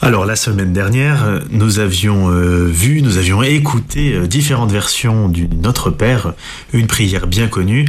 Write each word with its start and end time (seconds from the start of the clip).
Alors 0.00 0.24
la 0.24 0.36
semaine 0.36 0.72
dernière, 0.72 1.40
nous 1.50 1.80
avions 1.80 2.30
euh, 2.30 2.64
vu, 2.64 3.02
nous 3.02 3.18
avions 3.18 3.42
écouté 3.42 4.14
euh, 4.14 4.26
différentes 4.26 4.70
versions 4.70 5.28
du 5.28 5.48
Notre 5.48 5.90
Père, 5.90 6.34
une 6.72 6.86
prière 6.86 7.26
bien 7.26 7.48
connue, 7.48 7.86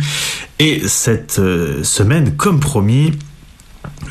et 0.60 0.88
cette 0.88 1.40
euh, 1.40 1.84
semaine, 1.84 2.36
comme 2.36 2.60
promis, 2.60 3.14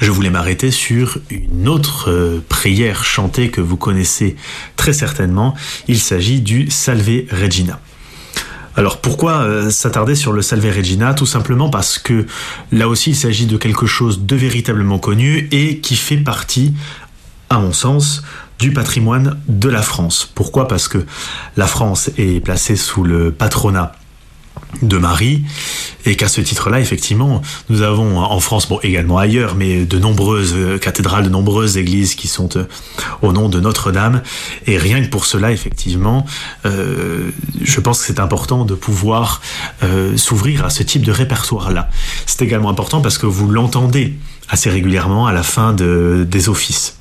je 0.01 0.11
voulais 0.11 0.31
m'arrêter 0.31 0.71
sur 0.71 1.19
une 1.31 1.69
autre 1.69 2.41
prière 2.49 3.05
chantée 3.05 3.51
que 3.51 3.61
vous 3.61 3.77
connaissez 3.77 4.37
très 4.77 4.93
certainement. 4.93 5.55
Il 5.87 5.99
s'agit 5.99 6.41
du 6.41 6.71
Salve 6.71 7.25
Regina. 7.31 7.81
Alors 8.77 8.99
pourquoi 8.99 9.71
s'attarder 9.71 10.15
sur 10.15 10.33
le 10.33 10.43
Salve 10.43 10.67
Regina? 10.67 11.15
Tout 11.15 11.27
simplement 11.27 11.71
parce 11.71 11.99
que 11.99 12.27
là 12.73 12.89
aussi 12.89 13.11
il 13.11 13.17
s'agit 13.17 13.47
de 13.47 13.57
quelque 13.57 13.87
chose 13.87 14.27
de 14.27 14.37
véritablement 14.37 14.99
connu 14.99 15.49
et 15.51 15.79
qui 15.79 15.97
fait 15.97 16.19
partie 16.19 16.75
à 17.49 17.59
mon 17.59 17.73
sens, 17.73 18.23
du 18.59 18.73
patrimoine 18.73 19.39
de 19.49 19.69
la 19.69 19.83
France. 19.83 20.31
Pourquoi? 20.35 20.67
Parce 20.69 20.89
que 20.89 21.05
la 21.57 21.67
France 21.67 22.11
est 22.17 22.43
placée 22.43 22.77
sous 22.77 23.05
le 23.05 23.31
patronat 23.31 23.93
de 24.83 24.99
Marie 24.99 25.45
et 26.05 26.17
qu'à 26.17 26.29
ce 26.29 26.41
titre-là, 26.41 26.81
effectivement, 26.81 27.43
nous 27.69 27.83
avons 27.83 28.19
en 28.19 28.41
France, 28.41 28.69
bon 28.69 28.79
également 28.83 29.19
ailleurs, 29.19 29.55
mais 29.55 29.85
de 29.85 29.99
nombreuses 29.99 30.55
cathédrales, 30.81 31.25
de 31.25 31.29
nombreuses 31.29 31.77
églises 31.77 32.15
qui 32.15 32.29
sont 32.29 32.49
euh, 32.57 32.65
au 33.23 33.33
nom 33.33 33.49
de 33.49 33.59
Notre-Dame. 33.61 34.23
Et 34.67 34.79
rien 34.79 35.03
que 35.03 35.09
pour 35.09 35.27
cela, 35.27 35.51
effectivement, 35.51 36.27
euh, 36.65 37.31
je 37.61 37.81
pense 37.81 38.01
que 38.01 38.07
c'est 38.07 38.21
important 38.21 38.65
de 38.65 38.75
pouvoir 38.75 39.41
euh, 39.83 40.17
s'ouvrir 40.17 40.65
à 40.65 40.71
ce 40.71 40.83
type 40.83 41.03
de 41.03 41.13
répertoire-là. 41.13 41.89
C'est 42.27 42.43
également 42.43 42.71
important 42.71 43.01
parce 43.01 43.19
que 43.19 43.27
vous 43.27 43.51
l'entendez 43.51 44.15
assez 44.49 44.71
régulièrement 44.71 45.27
à 45.27 45.33
la 45.33 45.43
fin 45.43 45.73
de, 45.73 46.25
des 46.29 46.49
offices. 46.49 46.99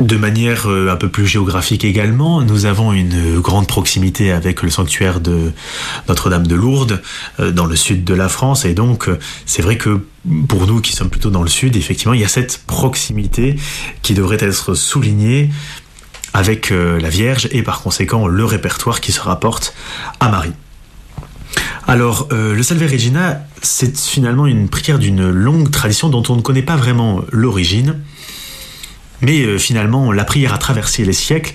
De 0.00 0.16
manière 0.16 0.68
euh, 0.68 0.90
un 0.90 0.96
peu 0.96 1.08
plus 1.08 1.26
géographique 1.26 1.82
également, 1.82 2.42
nous 2.42 2.66
avons 2.66 2.92
une 2.92 3.40
grande 3.40 3.66
proximité 3.66 4.30
avec 4.30 4.62
le 4.62 4.68
sanctuaire 4.68 5.20
de 5.20 5.52
Notre-Dame 6.06 6.46
de 6.46 6.54
Lourdes 6.54 7.00
euh, 7.40 7.50
dans 7.50 7.64
le 7.64 7.76
sud 7.76 8.04
de 8.04 8.12
la 8.12 8.28
France 8.28 8.66
et 8.66 8.74
donc 8.74 9.08
euh, 9.08 9.18
c'est 9.46 9.62
vrai 9.62 9.78
que 9.78 10.00
pour 10.48 10.66
nous 10.66 10.82
qui 10.82 10.92
sommes 10.92 11.08
plutôt 11.08 11.30
dans 11.30 11.42
le 11.42 11.48
sud, 11.48 11.76
effectivement, 11.76 12.12
il 12.12 12.20
y 12.20 12.24
a 12.24 12.28
cette 12.28 12.58
proximité 12.66 13.56
qui 14.02 14.12
devrait 14.12 14.36
être 14.40 14.74
soulignée 14.74 15.50
avec 16.34 16.70
la 16.70 17.08
Vierge 17.08 17.48
et 17.52 17.62
par 17.62 17.80
conséquent 17.80 18.26
le 18.26 18.44
répertoire 18.44 19.00
qui 19.00 19.12
se 19.12 19.20
rapporte 19.20 19.72
à 20.20 20.28
Marie. 20.28 20.52
Alors, 21.86 22.28
le 22.32 22.60
Salve 22.62 22.82
Regina, 22.90 23.40
c'est 23.62 23.96
finalement 23.96 24.46
une 24.46 24.68
prière 24.68 24.98
d'une 24.98 25.30
longue 25.30 25.70
tradition 25.70 26.08
dont 26.08 26.24
on 26.28 26.36
ne 26.36 26.42
connaît 26.42 26.62
pas 26.62 26.76
vraiment 26.76 27.22
l'origine. 27.30 28.00
Mais 29.22 29.42
euh, 29.42 29.58
finalement, 29.58 30.12
la 30.12 30.24
prière 30.24 30.52
a 30.54 30.58
traversé 30.58 31.04
les 31.04 31.12
siècles. 31.12 31.54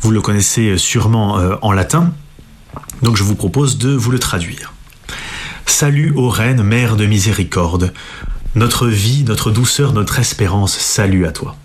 Vous 0.00 0.10
le 0.10 0.20
connaissez 0.20 0.78
sûrement 0.78 1.38
euh, 1.38 1.56
en 1.62 1.72
latin. 1.72 2.12
Donc 3.02 3.16
je 3.16 3.22
vous 3.22 3.34
propose 3.34 3.78
de 3.78 3.90
vous 3.90 4.10
le 4.10 4.18
traduire. 4.18 4.72
Salut 5.66 6.12
ô 6.16 6.28
Reine, 6.28 6.62
Mère 6.62 6.96
de 6.96 7.06
miséricorde. 7.06 7.92
Notre 8.54 8.88
vie, 8.88 9.24
notre 9.24 9.50
douceur, 9.50 9.92
notre 9.92 10.18
espérance, 10.18 10.76
salut 10.76 11.26
à 11.26 11.32
toi. 11.32 11.56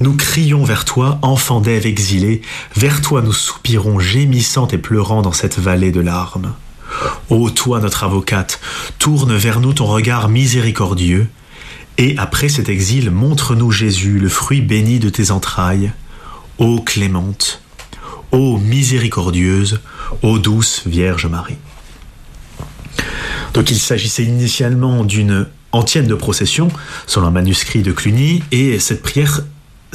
Nous 0.00 0.14
crions 0.14 0.64
vers 0.64 0.84
toi, 0.84 1.18
enfant 1.22 1.60
d'Ève 1.60 1.86
exilé, 1.86 2.42
vers 2.74 3.00
toi 3.00 3.22
nous 3.22 3.32
soupirons, 3.32 3.98
gémissant 3.98 4.68
et 4.68 4.78
pleurant 4.78 5.22
dans 5.22 5.32
cette 5.32 5.58
vallée 5.58 5.92
de 5.92 6.00
larmes. 6.00 6.52
Ô 7.30 7.48
toi, 7.50 7.80
notre 7.80 8.04
avocate, 8.04 8.60
tourne 8.98 9.34
vers 9.34 9.60
nous 9.60 9.72
ton 9.72 9.86
regard 9.86 10.28
miséricordieux, 10.28 11.28
et 11.98 12.14
après 12.18 12.48
cet 12.48 12.68
exil, 12.68 13.10
montre-nous 13.10 13.70
Jésus, 13.70 14.18
le 14.18 14.28
fruit 14.28 14.60
béni 14.60 14.98
de 14.98 15.08
tes 15.08 15.30
entrailles. 15.30 15.92
Ô 16.58 16.80
clémente, 16.80 17.62
ô 18.32 18.58
miséricordieuse, 18.58 19.80
ô 20.22 20.38
douce 20.38 20.82
Vierge 20.86 21.26
Marie. 21.26 21.58
Donc 23.54 23.70
il 23.70 23.78
s'agissait 23.78 24.24
initialement 24.24 25.04
d'une 25.04 25.46
antienne 25.72 26.06
de 26.06 26.14
procession, 26.14 26.68
selon 27.06 27.28
un 27.28 27.30
manuscrit 27.30 27.82
de 27.82 27.92
Cluny, 27.92 28.42
et 28.52 28.78
cette 28.78 29.02
prière 29.02 29.42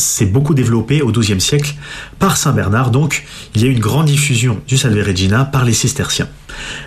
s'est 0.01 0.25
beaucoup 0.25 0.53
développée 0.53 1.01
au 1.01 1.11
XIIe 1.11 1.41
siècle 1.41 1.75
par 2.19 2.37
Saint 2.37 2.51
Bernard, 2.51 2.91
donc 2.91 3.25
il 3.55 3.61
y 3.61 3.65
a 3.65 3.69
une 3.69 3.79
grande 3.79 4.07
diffusion 4.07 4.61
du 4.67 4.77
Salve 4.77 5.05
Regina 5.05 5.45
par 5.45 5.65
les 5.65 5.73
cisterciens. 5.73 6.27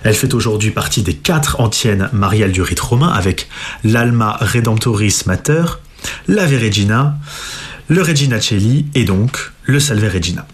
Elle 0.02 0.14
fait 0.14 0.34
aujourd'hui 0.34 0.70
partie 0.70 1.02
des 1.02 1.14
quatre 1.14 1.60
antiennes 1.60 2.08
mariales 2.12 2.52
du 2.52 2.62
rite 2.62 2.80
romain 2.80 3.08
avec 3.08 3.48
l'Alma 3.82 4.36
Redemptoris 4.40 5.26
Mater, 5.26 5.64
la 6.28 6.44
Regina, 6.46 7.16
le 7.88 8.02
Regina 8.02 8.40
Celi 8.40 8.86
et 8.94 9.04
donc 9.04 9.52
le 9.64 9.80
Salve 9.80 10.10
Regina. 10.12 10.46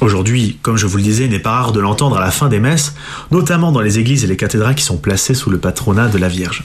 Aujourd'hui, 0.00 0.58
comme 0.62 0.76
je 0.76 0.86
vous 0.86 0.96
le 0.96 1.02
disais, 1.04 1.26
il 1.26 1.30
n'est 1.30 1.38
pas 1.38 1.52
rare 1.52 1.72
de 1.72 1.78
l'entendre 1.78 2.16
à 2.16 2.20
la 2.20 2.32
fin 2.32 2.48
des 2.48 2.58
messes, 2.58 2.94
notamment 3.30 3.70
dans 3.70 3.80
les 3.80 4.00
églises 4.00 4.24
et 4.24 4.26
les 4.26 4.36
cathédrales 4.36 4.74
qui 4.74 4.82
sont 4.82 4.96
placées 4.96 5.34
sous 5.34 5.50
le 5.50 5.58
patronat 5.58 6.08
de 6.08 6.18
la 6.18 6.28
Vierge. 6.28 6.64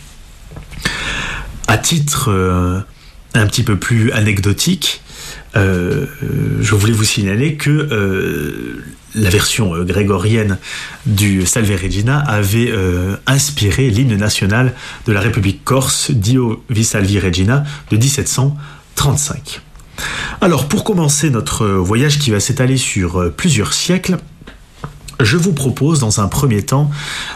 À 1.68 1.78
titre 1.78 2.32
euh, 2.32 2.80
un 3.36 3.46
petit 3.46 3.64
peu 3.64 3.78
plus 3.78 4.12
anecdotique, 4.12 5.02
euh, 5.58 6.06
je 6.62 6.76
voulais 6.76 6.94
vous 6.94 7.04
signaler 7.04 7.56
que 7.56 7.70
euh, 7.70 8.84
la 9.16 9.30
version 9.30 9.76
euh, 9.76 9.84
grégorienne 9.84 10.58
du 11.06 11.46
Salve 11.46 11.72
Regina 11.82 12.20
avait 12.20 12.72
inspiré 13.26 13.90
l'hymne 13.90 14.16
national 14.16 14.74
de 15.06 15.14
la 15.14 15.22
République 15.22 15.64
corse, 15.64 16.12
Dio 16.12 16.64
vi 16.70 16.84
salvi 16.84 17.20
Regina, 17.20 17.64
de 17.92 17.98
1735. 17.98 19.62
Alors, 20.42 20.68
pour 20.68 20.84
commencer 20.84 21.30
notre 21.30 21.66
voyage 21.68 22.20
qui 22.20 22.30
va 22.30 22.40
s'étaler 22.40 22.78
sur 22.78 23.32
plusieurs 23.36 23.74
siècles, 23.74 24.18
je 25.20 25.38
vous 25.38 25.54
propose 25.54 26.00
dans 26.00 26.22
un 26.22 26.28
premier 26.28 26.64
temps 26.64 26.90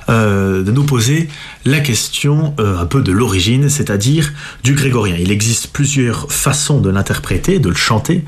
euh, 0.09 0.63
de 0.63 0.71
nous 0.71 0.83
poser 0.83 1.29
la 1.65 1.79
question 1.79 2.53
euh, 2.59 2.77
un 2.77 2.85
peu 2.85 3.01
de 3.01 3.11
l'origine, 3.11 3.69
c'est-à-dire 3.69 4.31
du 4.63 4.73
grégorien. 4.73 5.15
Il 5.19 5.31
existe 5.31 5.67
plusieurs 5.67 6.31
façons 6.31 6.79
de 6.79 6.89
l'interpréter, 6.89 7.59
de 7.59 7.69
le 7.69 7.75
chanter 7.75 8.23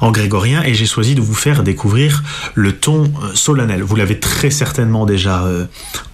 en 0.00 0.10
grégorien, 0.10 0.62
et 0.64 0.74
j'ai 0.74 0.86
choisi 0.86 1.14
de 1.14 1.20
vous 1.20 1.34
faire 1.34 1.62
découvrir 1.62 2.22
le 2.54 2.72
ton 2.72 3.04
euh, 3.04 3.34
solennel. 3.34 3.82
Vous 3.82 3.96
l'avez 3.96 4.18
très 4.18 4.50
certainement 4.50 5.06
déjà 5.06 5.44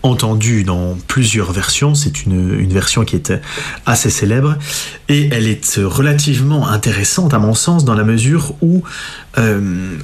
entendu 0.02 0.64
dans 0.64 0.96
plusieurs 1.08 1.52
versions, 1.52 1.94
c'est 1.94 2.24
une, 2.24 2.58
une, 2.58 2.72
version 2.72 3.04
qui 3.04 3.16
est 3.16 3.32
assez 3.86 4.10
célèbre, 4.10 4.56
et 5.08 5.28
elle 5.32 5.46
est 5.46 5.78
relativement 5.78 6.68
intéressante 6.68 7.34
à 7.34 7.38
mon 7.38 7.54
sens 7.54 7.84
dans 7.84 7.94
la 7.94 8.04
mesure 8.04 8.54
où 8.60 8.82
le 9.36 9.98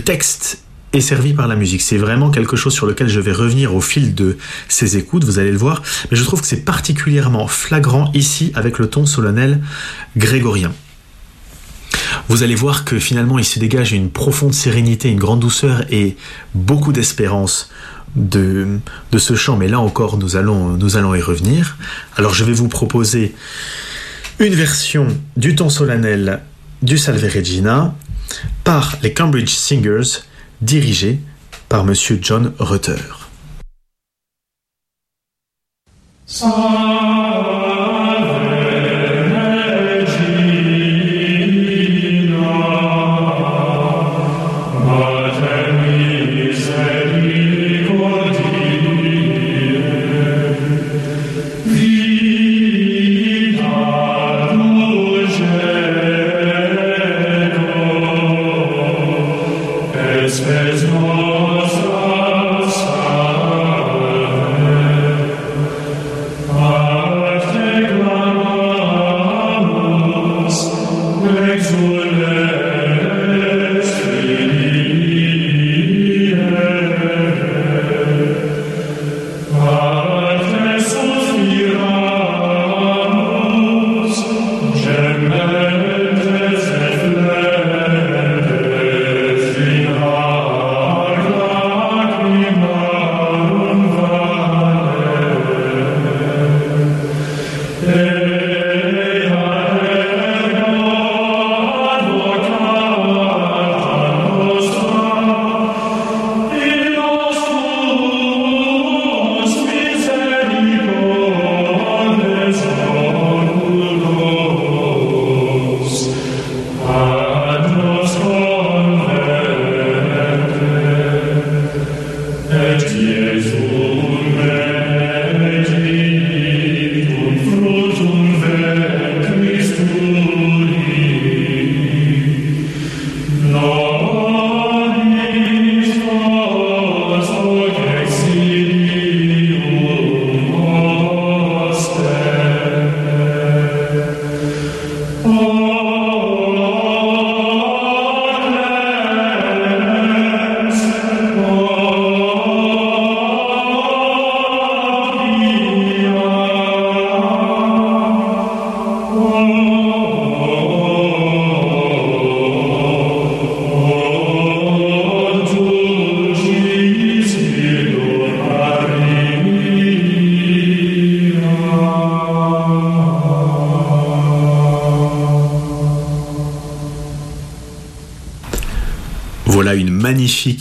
texte 0.00 0.62
est 0.92 1.00
servi 1.00 1.32
par 1.32 1.48
la 1.48 1.56
musique. 1.56 1.82
C'est 1.82 1.96
vraiment 1.96 2.30
quelque 2.30 2.56
chose 2.56 2.74
sur 2.74 2.86
lequel 2.86 3.08
je 3.08 3.20
vais 3.20 3.32
revenir 3.32 3.74
au 3.74 3.80
fil 3.80 4.14
de 4.14 4.36
ces 4.68 4.96
écoutes, 4.96 5.24
vous 5.24 5.38
allez 5.38 5.50
le 5.50 5.56
voir, 5.56 5.82
mais 6.10 6.16
je 6.16 6.24
trouve 6.24 6.40
que 6.40 6.46
c'est 6.46 6.64
particulièrement 6.64 7.46
flagrant 7.46 8.10
ici 8.14 8.52
avec 8.54 8.78
le 8.78 8.88
ton 8.88 9.06
solennel 9.06 9.60
grégorien. 10.16 10.72
Vous 12.28 12.42
allez 12.42 12.54
voir 12.54 12.84
que 12.84 12.98
finalement 12.98 13.38
il 13.38 13.44
se 13.44 13.58
dégage 13.58 13.92
une 13.92 14.10
profonde 14.10 14.54
sérénité, 14.54 15.10
une 15.10 15.18
grande 15.18 15.40
douceur 15.40 15.84
et 15.90 16.16
beaucoup 16.54 16.92
d'espérance 16.92 17.70
de, 18.16 18.78
de 19.10 19.18
ce 19.18 19.34
chant, 19.34 19.56
mais 19.56 19.68
là 19.68 19.80
encore 19.80 20.18
nous 20.18 20.36
allons, 20.36 20.76
nous 20.76 20.96
allons 20.96 21.14
y 21.14 21.22
revenir. 21.22 21.78
Alors 22.16 22.34
je 22.34 22.44
vais 22.44 22.52
vous 22.52 22.68
proposer 22.68 23.34
une 24.38 24.54
version 24.54 25.08
du 25.36 25.54
ton 25.54 25.68
solennel 25.68 26.40
du 26.82 26.98
Salve 26.98 27.24
Regina 27.32 27.94
par 28.64 28.96
les 29.02 29.12
Cambridge 29.12 29.50
Singers 29.50 30.22
dirigé 30.62 31.20
par 31.68 31.82
M. 31.82 31.92
John 32.20 32.54
Rutter. 32.58 32.94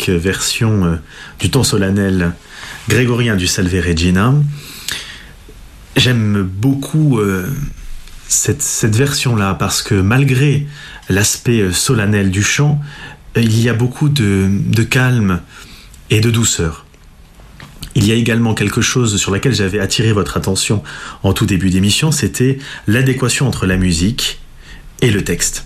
Version 0.09 0.85
euh, 0.85 0.95
du 1.39 1.49
temps 1.49 1.63
solennel 1.63 2.33
grégorien 2.87 3.35
du 3.35 3.47
Salve 3.47 3.73
Regina. 3.73 4.33
J'aime 5.95 6.43
beaucoup 6.43 7.19
euh, 7.19 7.47
cette, 8.27 8.95
version-là 8.95 9.55
parce 9.55 9.81
que 9.81 9.95
malgré 9.95 10.67
l'aspect 11.09 11.61
euh, 11.61 11.71
solennel 11.71 12.31
du 12.31 12.43
chant, 12.43 12.81
il 13.35 13.61
y 13.61 13.69
a 13.69 13.73
beaucoup 13.73 14.09
de, 14.09 14.47
de 14.49 14.83
calme 14.83 15.41
et 16.09 16.19
de 16.19 16.29
douceur. 16.29 16.85
Il 17.95 18.07
y 18.07 18.11
a 18.11 18.15
également 18.15 18.53
quelque 18.53 18.81
chose 18.81 19.17
sur 19.17 19.31
laquelle 19.31 19.53
j'avais 19.53 19.79
attiré 19.79 20.13
votre 20.13 20.37
attention 20.37 20.81
en 21.23 21.33
tout 21.33 21.45
début 21.45 21.69
d'émission, 21.69 22.11
c'était 22.11 22.57
l'adéquation 22.87 23.47
entre 23.47 23.65
la 23.65 23.75
musique 23.75 24.39
et 25.01 25.11
le 25.11 25.23
texte. 25.23 25.65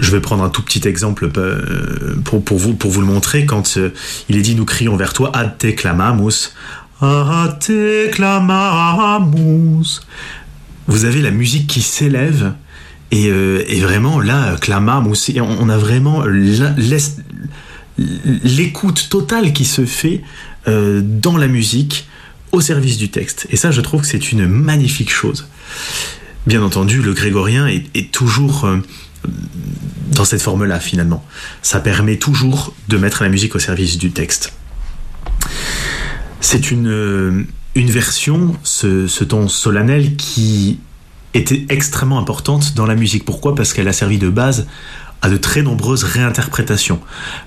Je 0.00 0.10
vais 0.12 0.20
prendre 0.20 0.44
un 0.44 0.48
tout 0.48 0.62
petit 0.62 0.86
exemple 0.86 1.28
euh, 1.36 2.16
pour, 2.24 2.58
vous, 2.58 3.00
le 3.00 3.06
montrer. 3.06 3.46
Quand 3.46 3.76
euh, 3.76 3.90
il 4.28 4.36
est 4.36 4.42
dit 4.42 4.54
Nous 4.54 4.64
crions 4.64 4.96
vers 4.96 5.12
toi, 5.12 5.30
ad 5.34 5.58
te 5.58 5.66
clamamus. 5.68 6.54
Ad 7.00 7.58
te 7.58 8.08
clamamus. 8.10 10.00
Vous 10.86 11.04
avez 11.04 11.20
la 11.20 11.30
musique 11.30 11.66
qui 11.66 11.82
s'élève. 11.82 12.52
Et, 13.10 13.28
euh, 13.28 13.64
vraiment, 13.80 14.20
là, 14.20 14.56
clamamus. 14.60 15.30
On 15.40 15.68
a 15.68 15.78
vraiment 15.78 16.22
l'écoute 18.44 19.08
totale 19.10 19.52
qui 19.52 19.64
se 19.64 19.84
fait 19.84 20.22
dans 20.66 21.36
la 21.36 21.48
musique 21.48 22.08
au 22.52 22.60
service 22.60 22.98
du 22.98 23.10
texte. 23.10 23.46
Et 23.50 23.56
ça, 23.56 23.72
je 23.72 23.80
trouve 23.80 24.02
que 24.02 24.06
c'est 24.06 24.30
une 24.30 24.46
magnifique 24.46 25.10
chose. 25.10 25.48
Bien 26.46 26.62
entendu, 26.62 27.02
le 27.02 27.14
grégorien 27.14 27.66
est 27.66 28.12
toujours 28.12 28.68
dans 30.12 30.24
cette 30.24 30.42
forme-là 30.42 30.80
finalement. 30.80 31.24
Ça 31.62 31.80
permet 31.80 32.16
toujours 32.16 32.74
de 32.88 32.98
mettre 32.98 33.22
la 33.22 33.28
musique 33.28 33.54
au 33.54 33.58
service 33.58 33.98
du 33.98 34.10
texte. 34.10 34.52
C'est 36.40 36.70
une, 36.70 36.88
euh, 36.88 37.46
une 37.74 37.90
version, 37.90 38.56
ce, 38.62 39.06
ce 39.06 39.24
ton 39.24 39.48
solennel, 39.48 40.16
qui 40.16 40.78
était 41.34 41.66
extrêmement 41.68 42.18
importante 42.18 42.74
dans 42.74 42.86
la 42.86 42.94
musique. 42.94 43.24
Pourquoi? 43.24 43.54
Parce 43.54 43.72
qu'elle 43.72 43.88
a 43.88 43.92
servi 43.92 44.18
de 44.18 44.28
base 44.28 44.66
à 45.22 45.28
de 45.28 45.36
très 45.36 45.62
nombreuses 45.62 46.04
réinterprétations. 46.04 47.00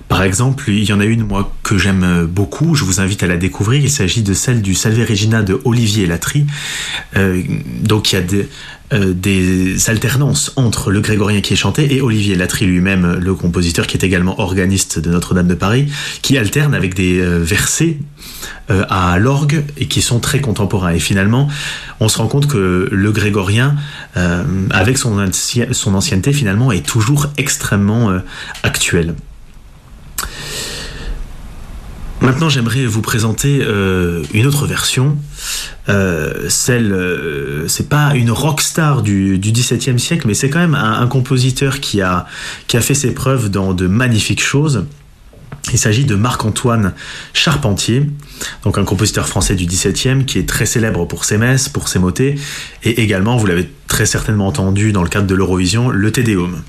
Par 0.08 0.22
exemple, 0.22 0.64
il 0.68 0.84
y 0.84 0.92
en 0.92 1.00
a 1.00 1.04
une, 1.04 1.24
moi, 1.24 1.52
que 1.62 1.78
j'aime 1.78 2.26
beaucoup, 2.26 2.74
je 2.74 2.84
vous 2.84 3.00
invite 3.00 3.22
à 3.22 3.26
la 3.26 3.36
découvrir, 3.36 3.82
il 3.82 3.90
s'agit 3.90 4.22
de 4.22 4.34
celle 4.34 4.62
du 4.62 4.74
Salve 4.74 5.04
Regina 5.08 5.42
de 5.42 5.60
Olivier 5.64 6.06
Latry. 6.06 6.46
Euh, 7.16 7.42
donc 7.82 8.12
il 8.12 8.16
y 8.16 8.18
a 8.18 8.22
des, 8.22 8.48
euh, 8.92 9.14
des 9.14 9.88
alternances 9.88 10.52
entre 10.56 10.90
le 10.90 11.00
grégorien 11.00 11.40
qui 11.40 11.54
est 11.54 11.56
chanté 11.56 11.94
et 11.94 12.02
Olivier 12.02 12.34
Latry 12.34 12.66
lui-même, 12.66 13.18
le 13.20 13.34
compositeur 13.34 13.86
qui 13.86 13.96
est 13.96 14.04
également 14.04 14.38
organiste 14.38 14.98
de 14.98 15.10
Notre-Dame 15.10 15.48
de 15.48 15.54
Paris, 15.54 15.90
qui 16.20 16.36
alterne 16.36 16.74
avec 16.74 16.94
des 16.94 17.18
euh, 17.18 17.38
versets 17.38 17.96
euh, 18.70 18.84
à 18.88 19.18
l'orgue 19.18 19.64
et 19.76 19.86
qui 19.86 20.02
sont 20.02 20.20
très 20.20 20.40
contemporains. 20.40 20.92
Et 20.92 21.00
finalement, 21.00 21.48
on 22.00 22.08
se 22.08 22.18
rend 22.18 22.28
compte 22.28 22.46
que 22.46 22.88
le 22.90 23.12
grégorien, 23.12 23.76
avec 24.70 24.98
son, 24.98 25.18
ancienneté, 25.94 26.32
finalement, 26.32 26.72
est 26.72 26.84
toujours 26.86 27.28
extrêmement 27.36 28.12
actuel. 28.62 29.14
Maintenant, 32.22 32.48
j'aimerais 32.48 32.86
vous 32.86 33.02
présenter 33.02 33.58
euh, 33.62 34.22
une 34.32 34.46
autre 34.46 34.64
version. 34.64 35.18
Euh, 35.88 36.48
euh, 36.68 37.64
c'est 37.66 37.88
pas 37.88 38.14
une 38.14 38.30
rockstar 38.30 39.02
du, 39.02 39.38
du 39.38 39.50
XVIIe 39.50 39.98
siècle, 39.98 40.28
mais 40.28 40.34
c'est 40.34 40.48
quand 40.48 40.60
même 40.60 40.76
un, 40.76 41.04
compositeur 41.08 41.78
a, 42.00 42.26
qui 42.68 42.76
a 42.76 42.80
fait 42.80 42.94
ses 42.94 43.12
preuves 43.12 43.50
dans 43.50 43.74
de 43.74 43.88
magnifiques 43.88 44.42
choses. 44.42 44.86
Il 45.72 45.78
s'agit 45.78 46.04
de 46.04 46.16
Marc-Antoine 46.16 46.92
Charpentier, 47.34 48.06
donc 48.64 48.78
un 48.78 48.84
compositeur 48.84 49.28
français 49.28 49.54
du 49.54 49.66
XVIIe 49.66 50.24
qui 50.24 50.38
est 50.38 50.48
très 50.48 50.66
célèbre 50.66 51.06
pour 51.06 51.24
ses 51.24 51.38
messes, 51.38 51.68
pour 51.68 51.88
ses 51.88 51.98
motets, 51.98 52.34
et 52.82 53.02
également, 53.02 53.36
vous 53.36 53.46
l'avez 53.46 53.70
très 53.86 54.06
certainement 54.06 54.48
entendu 54.48 54.92
dans 54.92 55.02
le 55.02 55.08
cadre 55.08 55.26
de 55.26 55.34
l'Eurovision, 55.34 55.88
le 55.88 56.10
Tédéum. 56.10 56.62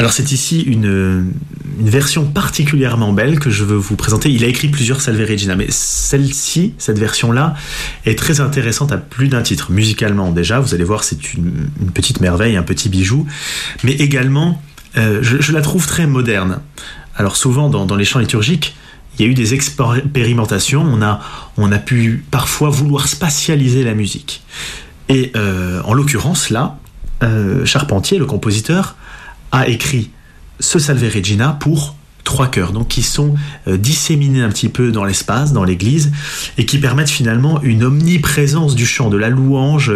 Alors 0.00 0.14
c'est 0.14 0.32
ici 0.32 0.62
une, 0.62 1.30
version 1.78 2.24
particulièrement 2.24 3.12
belle 3.12 3.38
que 3.38 3.50
je 3.50 3.64
veux 3.64 3.76
vous 3.76 3.96
présenter. 3.96 4.30
Il 4.30 4.44
a 4.44 4.46
écrit 4.46 4.68
plusieurs 4.68 5.02
Salve 5.02 5.20
Regina, 5.28 5.56
mais 5.56 5.66
celle-ci, 5.68 6.72
cette 6.78 6.98
version-là, 6.98 7.54
est 8.06 8.18
très 8.18 8.40
intéressante 8.40 8.92
à 8.92 8.96
plus 8.96 9.28
d'un 9.28 9.42
titre. 9.42 9.70
Musicalement 9.72 10.30
déjà, 10.30 10.58
vous 10.58 10.74
allez 10.74 10.84
voir, 10.84 11.04
c'est 11.04 11.34
une, 11.34 11.68
petite 11.92 12.22
merveille, 12.22 12.56
un 12.56 12.62
petit 12.62 12.88
bijou, 12.88 13.26
mais 13.84 13.92
également, 13.92 14.62
euh, 14.96 15.18
je, 15.20 15.52
la 15.52 15.60
trouve 15.60 15.86
très 15.86 16.06
moderne. 16.06 16.60
Alors 17.16 17.36
souvent 17.36 17.68
dans, 17.68 17.96
les 17.96 18.04
chants 18.04 18.18
liturgiques, 18.18 18.74
il 19.18 19.24
y 19.24 19.28
a 19.28 19.30
eu 19.30 19.34
des 19.34 19.54
expérimentations, 19.54 20.82
on 20.82 21.02
a, 21.02 21.20
on 21.56 21.72
a 21.72 21.78
pu 21.78 22.24
parfois 22.30 22.70
vouloir 22.70 23.08
spatialiser 23.08 23.84
la 23.84 23.94
musique. 23.94 24.42
Et 25.08 25.32
euh, 25.36 25.82
en 25.84 25.92
l'occurrence 25.92 26.50
là, 26.50 26.78
euh, 27.22 27.66
Charpentier, 27.66 28.18
le 28.18 28.26
compositeur, 28.26 28.96
a 29.52 29.66
écrit 29.68 30.10
ce 30.60 30.78
Salve 30.78 31.02
Regina 31.12 31.56
pour 31.60 31.96
trois 32.22 32.46
chœurs, 32.46 32.72
donc 32.72 32.88
qui 32.88 33.02
sont 33.02 33.34
euh, 33.66 33.76
disséminés 33.76 34.42
un 34.42 34.50
petit 34.50 34.68
peu 34.68 34.92
dans 34.92 35.04
l'espace, 35.04 35.52
dans 35.52 35.64
l'église, 35.64 36.12
et 36.58 36.64
qui 36.64 36.78
permettent 36.78 37.10
finalement 37.10 37.60
une 37.62 37.82
omniprésence 37.82 38.76
du 38.76 38.86
chant, 38.86 39.10
de 39.10 39.16
la 39.16 39.30
louange 39.30 39.92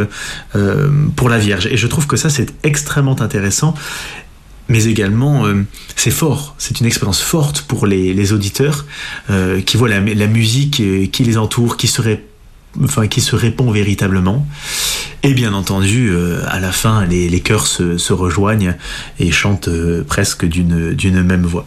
pour 1.15 1.29
la 1.29 1.39
Vierge. 1.39 1.67
Et 1.67 1.77
je 1.77 1.87
trouve 1.87 2.07
que 2.09 2.17
ça, 2.17 2.29
c'est 2.29 2.53
extrêmement 2.65 3.21
intéressant, 3.23 3.75
mais 4.69 4.85
également, 4.85 5.47
euh, 5.47 5.65
c'est 5.97 6.11
fort, 6.11 6.55
c'est 6.59 6.81
une 6.81 6.87
expérience 6.87 7.21
forte 7.21 7.63
pour 7.63 7.87
les, 7.87 8.33
auditeurs 8.33 8.87
qui 9.67 9.77
voient 9.77 9.89
la, 9.89 10.27
musique 10.27 10.83
qui 11.11 11.25
les 11.25 11.37
entoure, 11.37 11.77
qui 11.77 11.89
se 11.89 13.37
répond 13.37 13.71
véritablement. 13.71 14.47
Et 15.25 15.33
bien 15.33 15.55
entendu, 15.55 16.11
euh, 16.11 16.43
à 16.49 16.61
la 16.61 16.71
fin, 16.71 17.07
les, 17.07 17.41
chœurs 17.41 17.67
se, 17.67 18.13
rejoignent 18.13 18.75
et 19.19 19.33
chantent 19.33 19.69
euh, 19.69 20.05
presque 20.07 20.45
d'une 20.45 21.23
même 21.23 21.47
voix. 21.47 21.67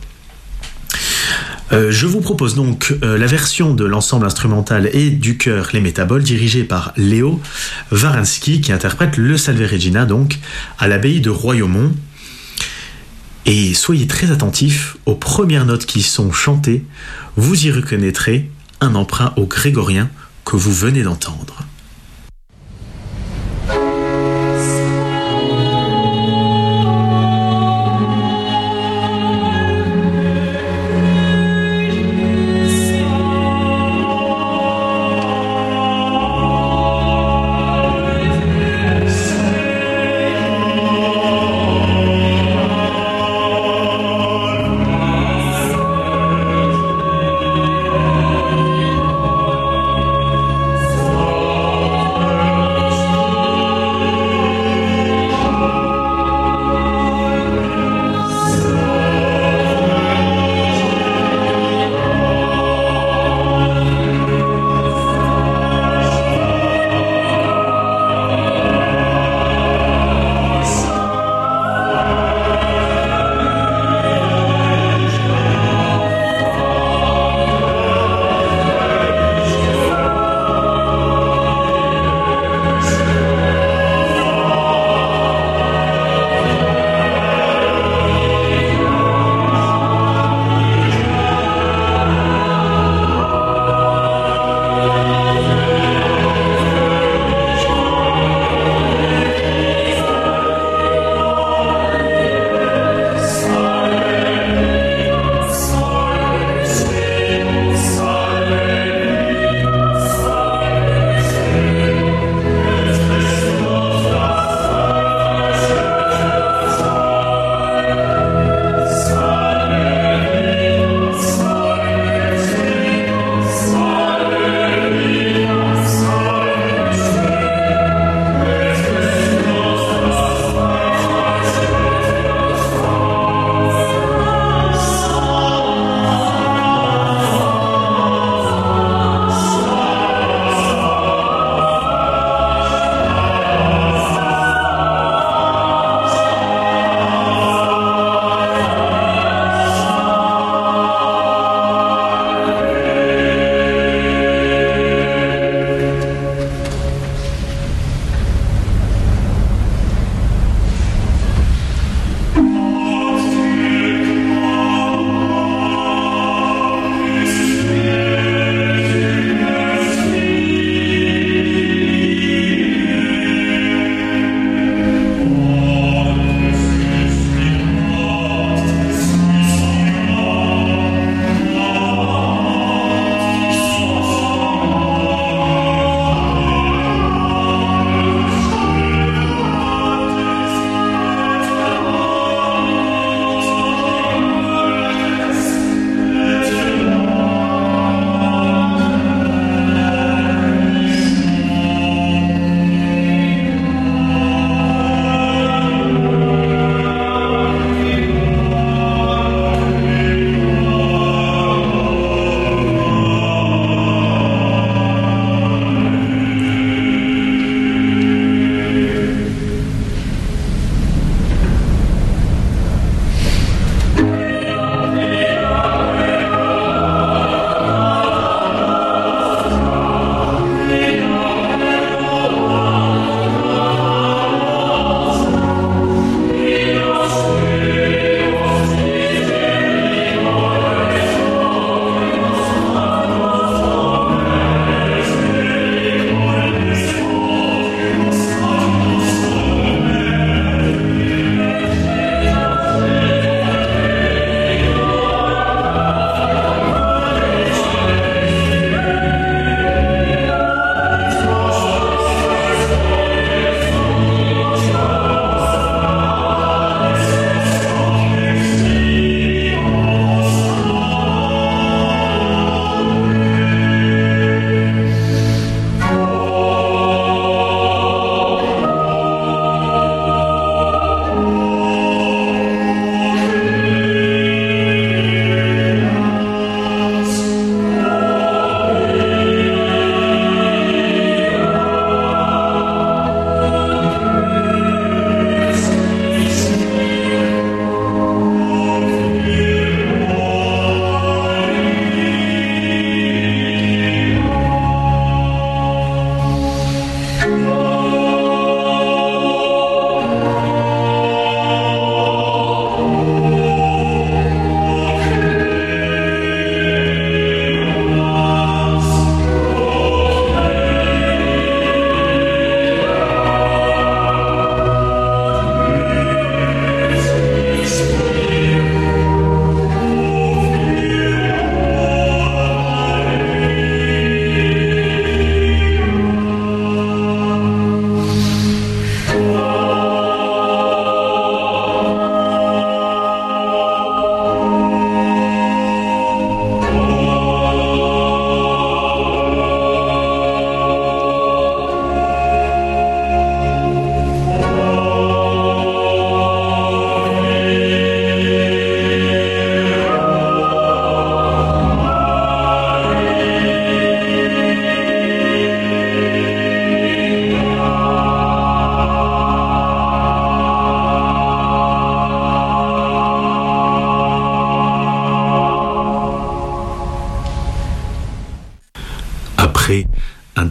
Euh, 1.71 1.89
je 1.89 2.05
vous 2.05 2.21
propose 2.21 2.53
donc 2.53 2.95
la 3.01 3.25
version 3.25 3.73
de 3.73 3.83
l'ensemble 3.83 4.27
instrumental 4.27 4.91
et 4.93 5.09
du 5.09 5.37
chœur 5.37 5.69
Les 5.73 5.81
Métaboles 5.81 6.21
dirigée 6.21 6.63
par 6.63 6.93
Léo 6.97 7.41
Varinsky 7.89 8.61
qui 8.61 8.71
interprète 8.71 9.17
le 9.17 9.37
Salve 9.37 9.67
Regina 9.69 10.05
donc 10.05 10.37
à 10.77 10.87
l'abbaye 10.87 11.19
de 11.19 11.31
Royaumont. 11.31 11.93
Et 13.49 13.73
soyez 13.73 14.07
très 14.07 14.29
attentifs 14.29 14.97
aux 15.05 15.15
premières 15.15 15.65
notes 15.65 15.85
qui 15.85 16.03
sont 16.03 16.33
chantées, 16.33 16.83
vous 17.37 17.65
y 17.65 17.71
reconnaîtrez 17.71 18.51
un 18.81 18.93
emprunt 18.93 19.33
au 19.37 19.45
grégorien 19.45 20.09
que 20.43 20.57
vous 20.57 20.73
venez 20.73 21.01
d'entendre. 21.01 21.66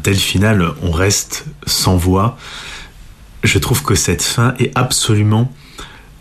Tel 0.06 0.14
final, 0.14 0.72
on 0.82 0.92
reste 0.92 1.46
sans 1.66 1.96
voix. 1.96 2.38
Je 3.42 3.58
trouve 3.58 3.82
que 3.82 3.96
cette 3.96 4.22
fin 4.22 4.54
est 4.60 4.70
absolument 4.76 5.52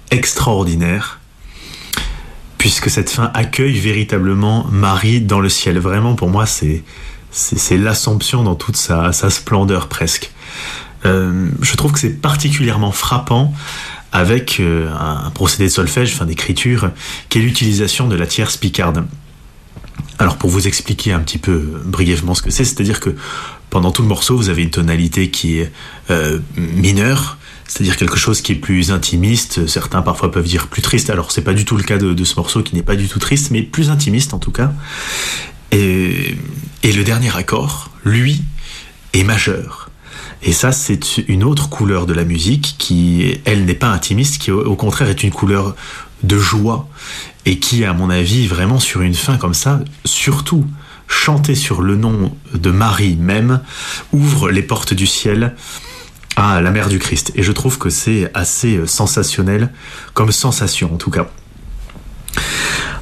extraordinaire, 0.10 1.20
puisque 2.58 2.90
cette 2.90 3.12
fin 3.12 3.30
accueille 3.36 3.78
véritablement 3.78 4.66
Marie 4.72 5.22
dans 5.22 5.40
le 5.40 5.50
ciel. 5.50 5.78
Vraiment, 5.78 6.16
pour 6.16 6.32
moi, 6.32 6.48
c'est 6.48 6.82
l'Assomption 7.78 8.42
dans 8.42 8.56
toute 8.56 8.76
sa, 8.76 9.12
splendeur 9.14 9.88
presque. 9.88 10.32
Euh, 11.06 11.52
je 11.62 11.76
trouve 11.76 11.92
que 11.92 12.00
c'est 12.00 12.20
particulièrement 12.20 12.92
frappant 12.92 13.54
avec 14.12 14.60
euh, 14.60 14.90
un 15.00 15.30
procédé 15.30 15.66
de 15.66 15.70
solfège, 15.70 16.16
enfin 16.16 16.26
d'écriture, 16.26 16.90
qui 17.30 17.38
est 17.38 17.42
l'utilisation 17.42 18.08
de 18.08 18.16
la 18.16 18.26
tierce 18.26 18.58
picarde. 18.58 19.06
Alors 20.18 20.38
pour 20.38 20.50
vous 20.50 20.68
expliquer 20.68 21.12
un 21.12 21.20
petit 21.20 21.38
peu 21.38 21.82
brièvement 21.86 22.34
ce 22.34 22.42
que 22.42 22.50
c'est, 22.50 22.64
c'est-à-dire 22.64 23.00
que 23.00 23.16
pendant 23.76 23.92
tout 23.92 24.04
le 24.04 24.08
morceau, 24.08 24.38
vous 24.38 24.48
avez 24.48 24.64
une 24.64 24.70
tonalité 24.70 25.30
qui 25.30 25.60
est 25.60 25.70
euh, 26.10 26.40
mineure, 26.56 27.38
c'est-à-dire 27.68 27.98
quelque 27.98 28.16
chose 28.16 28.40
qui 28.40 28.54
est 28.54 28.56
plus 28.56 28.90
intimiste, 28.94 29.68
certains 29.68 30.02
parfois 30.02 30.32
peuvent 30.32 30.48
dire 30.48 30.68
plus 30.68 30.82
triste, 30.82 31.10
alors 31.10 31.30
c'est 31.34 31.42
pas 31.42 31.54
du 31.54 31.66
tout 31.66 31.76
le 31.76 31.84
cas 31.84 31.98
de, 31.98 32.24
ce 32.24 32.38
morceau 32.38 32.64
qui 32.64 32.74
n'est 32.74 32.84
pas 32.84 32.96
du 32.96 33.10
tout 33.10 33.20
triste, 33.20 33.52
mais 33.52 33.64
plus 33.64 33.90
intimiste 33.90 34.34
en 34.34 34.40
tout 34.40 34.54
cas. 34.54 34.72
Et, 35.74 36.38
et 36.84 36.94
le 36.94 37.04
dernier 37.04 37.36
accord, 37.36 37.90
lui, 38.06 38.44
est 39.12 39.26
majeur. 39.26 39.90
Et 40.42 40.54
ça, 40.54 40.72
c'est 40.72 41.18
une 41.28 41.44
autre 41.44 41.68
couleur 41.68 42.06
de 42.06 42.14
la 42.14 42.24
musique 42.24 42.76
qui, 42.78 43.42
elle, 43.44 43.66
n'est 43.66 43.74
pas 43.74 43.90
intimiste, 43.90 44.38
qui 44.38 44.52
au 44.52 44.76
contraire 44.78 45.10
est 45.10 45.22
une 45.22 45.32
couleur 45.32 45.76
de 46.24 46.40
joie 46.40 46.88
et 47.46 47.60
qui, 47.60 47.84
à 47.84 47.92
mon 47.92 48.10
avis, 48.10 48.48
vraiment 48.48 48.80
sur 48.80 49.02
une 49.02 49.16
fin 49.16 49.36
comme 49.36 49.54
ça, 49.54 49.82
surtout 50.06 50.66
chanter 51.08 51.56
sur 51.56 51.82
le 51.82 51.96
nom 51.96 52.36
de 52.54 52.72
Marie 52.72 53.16
même, 53.16 53.62
ouvre 54.12 54.50
les 54.50 54.64
portes 54.64 54.94
du 54.94 55.08
ciel 55.08 55.56
à 56.36 56.62
la 56.62 56.72
mère 56.72 56.90
du 56.90 57.00
Christ. 57.00 57.32
Et 57.36 57.44
je 57.44 57.52
trouve 57.52 57.78
que 57.78 57.90
c'est 57.90 58.30
assez 58.34 58.86
sensationnel 58.86 59.72
comme 60.14 60.32
sensation 60.32 60.94
en 60.94 60.98
tout 60.98 61.12
cas. 61.12 61.28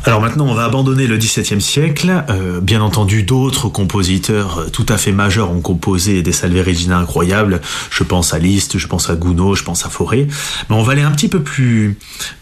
Alors 0.06 0.20
maintenant, 0.20 0.48
on 0.48 0.54
va 0.54 0.66
abandonner 0.66 1.08
le 1.08 1.18
XVIIe 1.18 1.62
siècle. 1.62 2.26
Euh, 2.30 2.60
bien 2.60 2.82
entendu, 2.82 3.24
d'autres 3.24 3.70
compositeurs 3.70 4.70
tout 4.74 4.86
à 4.90 4.98
fait 4.98 5.14
majeurs 5.14 5.50
ont 5.50 5.62
composé 5.62 6.22
des 6.22 6.34
salve 6.34 6.62
regina 6.66 6.98
incroyables. 6.98 7.62
Je 7.90 8.04
pense 8.04 8.34
à 8.34 8.40
Liszt, 8.40 8.78
je 8.78 8.88
pense 8.88 9.10
à 9.10 9.16
Gounod, 9.16 9.56
je 9.56 9.64
pense 9.64 9.86
à 9.86 9.90
Fauré. 9.90 10.28
Mais 10.70 10.76
on 10.76 10.84
va 10.84 10.92
aller 10.92 11.04
un 11.04 11.12
petit 11.12 11.30
peu 11.30 11.42
plus, 11.42 11.98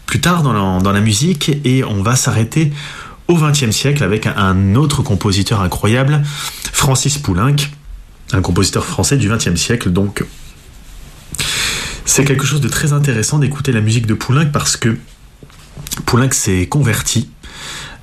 plus 0.06 0.20
tard 0.20 0.42
dans 0.42 0.80
dans 0.80 0.92
la 0.92 1.00
musique 1.00 1.52
et 1.64 1.84
on 1.84 2.02
va 2.02 2.16
s'arrêter 2.16 2.72
au 3.32 3.36
XXe 3.36 3.70
siècle 3.70 4.04
avec 4.04 4.26
un 4.26 4.74
autre 4.74 5.02
compositeur 5.02 5.60
incroyable, 5.60 6.22
Francis 6.72 7.18
Poulenc, 7.18 7.56
un 8.32 8.42
compositeur 8.42 8.84
français 8.84 9.16
du 9.16 9.28
XXe 9.28 9.56
siècle. 9.56 9.90
Donc, 9.90 10.24
c'est 12.04 12.24
quelque 12.24 12.44
chose 12.44 12.60
de 12.60 12.68
très 12.68 12.92
intéressant 12.92 13.38
d'écouter 13.38 13.72
la 13.72 13.80
musique 13.80 14.06
de 14.06 14.14
Poulenc 14.14 14.50
parce 14.52 14.76
que 14.76 14.98
Poulenc 16.06 16.32
s'est 16.32 16.66
converti 16.66 17.28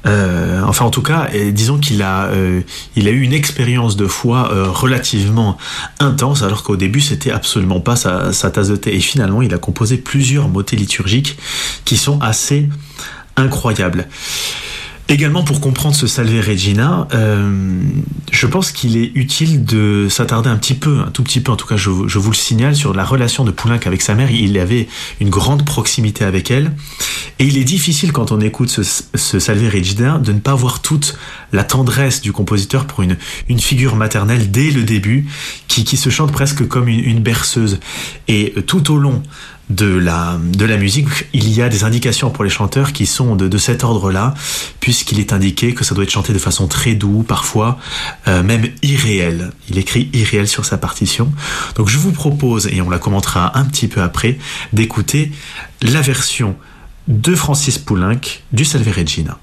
euh, 0.07 0.61
enfin, 0.63 0.85
en 0.85 0.91
tout 0.91 1.01
cas, 1.01 1.27
disons 1.51 1.77
qu'il 1.77 2.01
a, 2.01 2.27
euh, 2.27 2.61
a 2.95 3.01
eu 3.01 3.21
une 3.21 3.33
expérience 3.33 3.97
de 3.97 4.07
foi 4.07 4.49
euh, 4.51 4.69
relativement 4.69 5.57
intense, 5.99 6.41
alors 6.41 6.63
qu'au 6.63 6.77
début, 6.77 7.01
c'était 7.01 7.31
absolument 7.31 7.81
pas 7.81 7.97
sa, 7.97 8.31
sa, 8.31 8.49
tasse 8.49 8.69
de 8.69 8.77
thé. 8.77 8.95
Et 8.95 9.01
finalement, 9.01 9.41
il 9.41 9.53
a 9.53 9.57
composé 9.57 9.97
plusieurs 9.97 10.47
motets 10.47 10.77
liturgiques 10.77 11.37
qui 11.83 11.97
sont 11.97 12.19
assez 12.21 12.69
incroyables. 13.35 14.07
Également 15.11 15.41
pour 15.41 15.59
comprendre 15.59 15.95
ce 15.95 16.05
Salve 16.05 16.39
Regina, 16.47 17.07
euh, 17.15 17.81
je 18.31 18.45
pense 18.45 18.71
qu'il 18.71 18.95
est 18.95 19.11
utile 19.15 19.65
de 19.65 20.05
s'attarder 20.07 20.49
un 20.49 20.55
petit 20.55 20.75
peu, 20.75 20.99
un 20.99 21.09
tout 21.09 21.23
petit 21.23 21.39
peu 21.39 21.51
en 21.51 21.55
tout 21.55 21.65
cas, 21.65 21.77
je, 21.77 21.89
vous 21.89 22.29
le 22.29 22.35
signale, 22.35 22.75
sur 22.75 22.93
la 22.93 23.03
relation 23.03 23.43
de 23.43 23.49
Poulenc 23.49 23.79
avec 23.87 24.03
sa 24.03 24.13
mère. 24.13 24.29
Il 24.29 24.55
avait 24.59 24.87
une 25.19 25.31
grande 25.31 25.65
proximité 25.65 26.25
avec 26.25 26.51
elle. 26.51 26.73
Et 27.39 27.45
il 27.45 27.57
est 27.57 27.63
difficile 27.63 28.11
quand 28.11 28.31
on 28.31 28.39
écoute 28.39 28.69
ce, 28.69 28.83
ce 28.83 29.37
Regina 29.75 30.19
de 30.19 30.31
ne 30.31 30.39
pas 30.39 30.53
voir 30.53 30.79
toute 30.83 31.17
la 31.53 31.63
tendresse 31.63 32.21
du 32.21 32.31
compositeur 32.31 32.85
pour 32.85 33.01
une, 33.01 33.17
figure 33.59 33.95
maternelle 33.95 34.51
dès 34.51 34.69
le 34.69 34.83
début, 34.83 35.25
qui, 35.67 35.97
se 35.97 36.11
chante 36.11 36.31
presque 36.31 36.67
comme 36.67 36.87
une, 36.87 36.99
une 36.99 37.19
berceuse. 37.19 37.79
Et 38.27 38.53
tout 38.67 38.91
au 38.91 38.97
long 38.99 39.23
de 39.69 39.85
la, 39.85 40.37
musique, 40.77 41.07
il 41.33 41.49
y 41.53 41.61
a 41.61 41.69
des 41.69 41.83
indications 41.83 42.31
pour 42.31 42.43
les 42.43 42.49
chanteurs 42.49 42.91
qui 42.91 43.05
sont 43.05 43.35
de, 43.35 43.47
de 43.47 43.57
cet 43.57 43.83
ordre-là, 43.83 44.33
puisqu'il 44.79 45.19
est 45.19 45.31
indiqué 45.31 45.73
que 45.73 45.83
ça 45.83 45.93
doit 45.93 46.03
être 46.03 46.09
chanté 46.09 46.33
de 46.33 46.39
façon 46.39 46.67
très 46.67 46.95
douce, 46.95 47.25
parfois 47.27 47.77
euh, 48.27 48.41
même 48.41 48.67
irréel. 48.81 49.51
Il 49.69 49.77
écrit 49.77 50.09
irréel 50.13 50.47
sur 50.47 50.65
sa 50.65 50.77
partition. 50.77 51.31
Donc 51.75 51.89
je 51.89 51.97
vous 51.97 52.11
propose, 52.11 52.67
et 52.67 52.81
on 52.81 52.89
la 52.89 52.97
commentera 52.97 53.57
un 53.57 53.65
petit 53.65 53.87
peu 53.87 54.01
après, 54.01 54.39
d'écouter 54.73 55.31
la 55.81 56.01
version 56.01 56.55
de 57.07 57.35
Francis 57.35 57.77
Poulenc 57.77 58.41
du 58.51 58.65
Salve 58.65 58.91
Regina. 58.95 59.37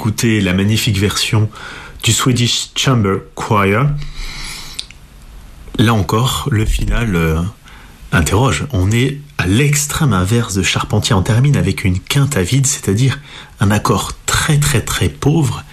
Écouter 0.00 0.40
la 0.40 0.54
magnifique 0.54 0.96
version 0.96 1.50
du 2.02 2.12
Swedish 2.12 2.70
Chamber 2.74 3.18
Choir. 3.34 3.90
Là 5.76 5.92
encore, 5.92 6.48
le 6.50 6.64
final 6.64 7.14
euh, 7.14 7.42
interroge. 8.10 8.64
On 8.72 8.90
est 8.92 9.18
à 9.36 9.46
l'extrême 9.46 10.14
inverse 10.14 10.54
de 10.54 10.62
Charpentier. 10.62 11.14
On 11.14 11.20
termine 11.20 11.54
avec 11.54 11.84
une 11.84 12.00
quinte 12.00 12.38
à 12.38 12.42
vide, 12.42 12.66
c'est-à-dire 12.66 13.20
un 13.60 13.70
accord 13.70 14.12
très 14.24 14.58
très 14.58 14.80
très 14.80 15.10
pauvre, 15.10 15.64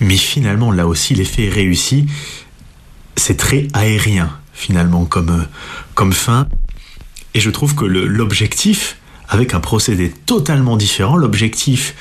mais 0.00 0.16
finalement 0.16 0.72
là 0.72 0.86
aussi 0.86 1.14
l'effet 1.14 1.48
est 1.48 1.52
réussi. 1.52 2.06
C'est 3.16 3.36
très 3.36 3.68
aérien 3.74 4.30
finalement 4.54 5.04
comme, 5.04 5.40
euh, 5.42 5.44
comme 5.92 6.14
fin. 6.14 6.48
Et 7.34 7.40
je 7.40 7.50
trouve 7.50 7.74
que 7.74 7.84
l'objectif, 7.84 8.96
avec 9.28 9.54
un 9.54 9.60
procédé 9.60 10.12
totalement 10.26 10.76
différent, 10.76 11.16
l'objectif 11.16 11.94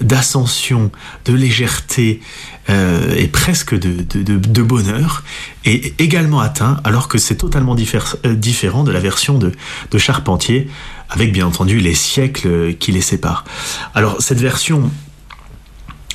d'ascension, 0.00 0.90
de 1.24 1.34
légèreté 1.34 2.20
euh, 2.68 3.14
et 3.16 3.28
presque 3.28 3.74
de, 3.74 4.62
bonheur 4.62 5.22
est 5.64 6.00
également 6.00 6.40
atteint 6.40 6.80
alors 6.84 7.08
que 7.08 7.18
c'est 7.18 7.36
totalement 7.36 7.74
euh, 7.74 8.34
différent 8.34 8.84
de 8.84 8.92
la 8.92 9.00
version 9.00 9.38
de, 9.38 9.52
de 9.90 9.98
Charpentier 9.98 10.68
avec 11.08 11.32
bien 11.32 11.46
entendu 11.46 11.80
les 11.80 11.94
siècles 11.94 12.74
qui 12.74 12.92
les 12.92 13.00
séparent. 13.00 13.44
Alors 13.94 14.16
cette 14.20 14.40
version 14.40 14.90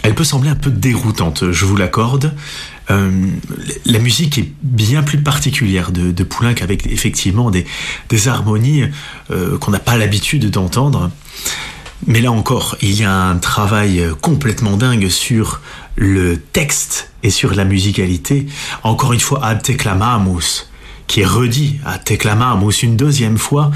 elle 0.06 0.14
peut 0.14 0.24
sembler 0.24 0.52
un 0.52 0.56
peu 0.56 0.70
déroutante, 0.70 1.52
je 1.52 1.66
vous 1.66 1.76
l'accorde. 1.76 2.36
Euh, 2.92 3.10
la 3.88 3.98
musique 3.98 4.38
est 4.38 4.54
bien 4.62 5.02
plus 5.02 5.18
particulière 5.18 5.92
de, 5.92 6.12
de 6.12 6.24
Poulenc 6.24 6.54
avec 6.62 6.86
effectivement 6.86 7.50
des, 7.50 7.66
harmonies 8.28 8.84
euh, 9.32 9.58
qu'on 9.58 9.72
n'a 9.72 9.80
pas 9.80 9.98
l'habitude 9.98 10.52
d'entendre. 10.52 11.10
Mais 12.06 12.22
là 12.22 12.32
encore, 12.32 12.78
il 12.82 12.94
y 12.94 13.04
a 13.04 13.12
un 13.12 13.38
travail 13.38 14.06
complètement 14.22 14.78
dingue 14.78 15.10
sur 15.10 15.62
le 15.96 16.38
texte 16.38 17.10
et 17.24 17.32
sur 17.32 17.56
la 17.56 17.66
musicalité. 17.66 18.46
Encore 18.84 19.12
une 19.12 19.20
fois, 19.20 19.44
ad 19.44 19.64
teclamamus 19.64 20.68
qui 21.08 21.22
est 21.22 21.26
redit 21.26 21.80
à 21.86 21.98
Teclamamus 21.98 22.84
une 22.84 22.96
deuxième 22.96 23.38
fois, 23.38 23.72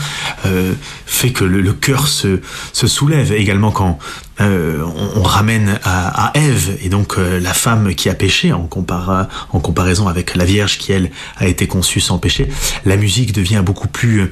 euh, 0.45 0.73
fait 1.05 1.31
que 1.31 1.43
le, 1.43 1.73
cœur 1.73 2.07
se, 2.07 2.39
soulève 2.73 3.31
également 3.33 3.71
quand 3.71 3.99
euh, 4.41 4.83
on, 5.15 5.23
ramène 5.23 5.79
à, 5.83 6.31
Ève 6.33 6.77
et 6.81 6.89
donc 6.89 7.17
euh, 7.17 7.39
la 7.39 7.53
femme 7.53 7.93
qui 7.93 8.09
a 8.09 8.13
péché 8.13 8.53
en, 8.53 8.69
en 8.69 9.59
comparaison 9.59 10.07
avec 10.07 10.35
la 10.35 10.45
Vierge 10.45 10.77
qui 10.77 10.91
elle 10.91 11.11
a 11.37 11.47
été 11.47 11.67
conçue 11.67 11.99
sans 11.99 12.17
péché, 12.17 12.49
la 12.85 12.95
musique 12.95 13.33
devient 13.33 13.61
beaucoup 13.65 13.87
plus 13.87 14.31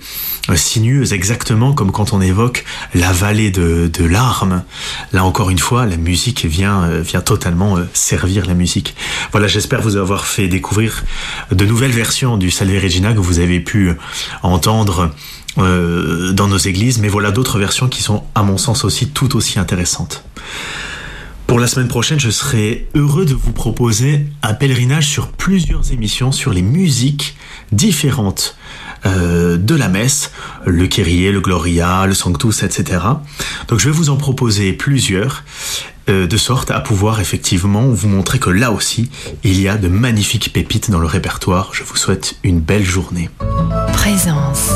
euh, 0.50 0.56
sinueuse, 0.56 1.14
exactement 1.14 1.74
comme 1.74 1.92
quand 1.92 2.14
on 2.14 2.22
évoque 2.22 2.64
la 2.94 3.12
vallée 3.12 3.52
de, 3.52 3.90
de 3.92 4.06
larmes. 4.06 4.64
Là 5.12 5.24
encore 5.24 5.50
une 5.50 5.60
fois, 5.60 5.86
la 5.86 5.98
musique 5.98 6.46
vient 6.46 6.88
vient 7.00 7.22
totalement 7.22 7.78
servir 7.94 8.46
la 8.46 8.54
musique. 8.54 8.96
Voilà, 9.32 9.48
j'espère 9.48 9.82
vous 9.82 9.98
avoir 9.98 10.26
fait 10.26 10.48
découvrir 10.48 11.04
de 11.52 11.66
nouvelles 11.66 11.92
versions 11.92 12.38
du 12.38 12.50
Salve 12.50 12.82
Regina 12.82 13.14
que 13.14 13.20
vous 13.20 13.40
avez 13.40 13.60
pu 13.60 13.92
entendre 14.42 15.12
euh, 15.58 16.34
dans 16.34 16.48
nos 16.48 16.58
églises, 16.58 17.00
mais 17.00 17.08
voilà 17.08 17.32
d'autres 17.32 17.60
versions 17.60 17.88
qui 17.88 18.04
sont 18.04 18.24
à 18.36 18.44
mon 18.44 18.58
sens 18.58 18.86
aussi 18.86 19.08
tout 19.08 19.36
aussi 19.36 19.60
intéressantes. 19.60 20.24
Pour 21.48 21.60
la 21.60 21.68
semaine 21.68 21.88
prochaine, 21.88 22.20
je 22.20 22.30
serai 22.30 22.88
heureux 22.94 23.26
de 23.26 23.34
vous 23.34 23.54
proposer 23.54 24.28
un 24.44 24.54
pèlerinage 24.54 25.08
sur 25.08 25.30
plusieurs 25.30 25.94
émissions 25.94 26.34
sur 26.34 26.52
les 26.52 26.62
musiques 26.62 27.38
différentes 27.72 28.58
euh, 29.06 29.58
de 29.58 29.76
la 29.76 29.88
messe, 29.88 30.32
le 30.66 30.88
Kyrie, 30.88 31.32
le 31.32 31.40
Gloria, 31.40 32.06
le 32.06 32.14
Sanctus, 32.14 32.64
etc. 32.64 33.00
Donc 33.70 33.80
je 33.80 33.86
vais 33.86 33.96
vous 33.96 34.10
en 34.10 34.18
proposer 34.18 34.74
plusieurs, 34.74 35.44
euh, 36.10 36.28
de 36.28 36.38
sorte 36.38 36.72
à 36.72 36.80
pouvoir 36.80 37.20
effectivement 37.20 37.88
vous 37.88 38.08
montrer 38.08 38.40
que 38.40 38.50
là 38.50 38.72
aussi, 38.72 39.10
il 39.44 39.60
y 39.60 39.68
a 39.68 39.78
de 39.78 39.88
magnifiques 39.88 40.52
pépites 40.52 40.90
dans 40.90 41.00
le 41.00 41.08
répertoire. 41.08 41.72
Je 41.74 41.84
vous 41.84 41.96
souhaite 41.96 42.36
une 42.44 42.60
belle 42.60 42.86
journée. 42.86 43.30
Présence. 43.94 44.72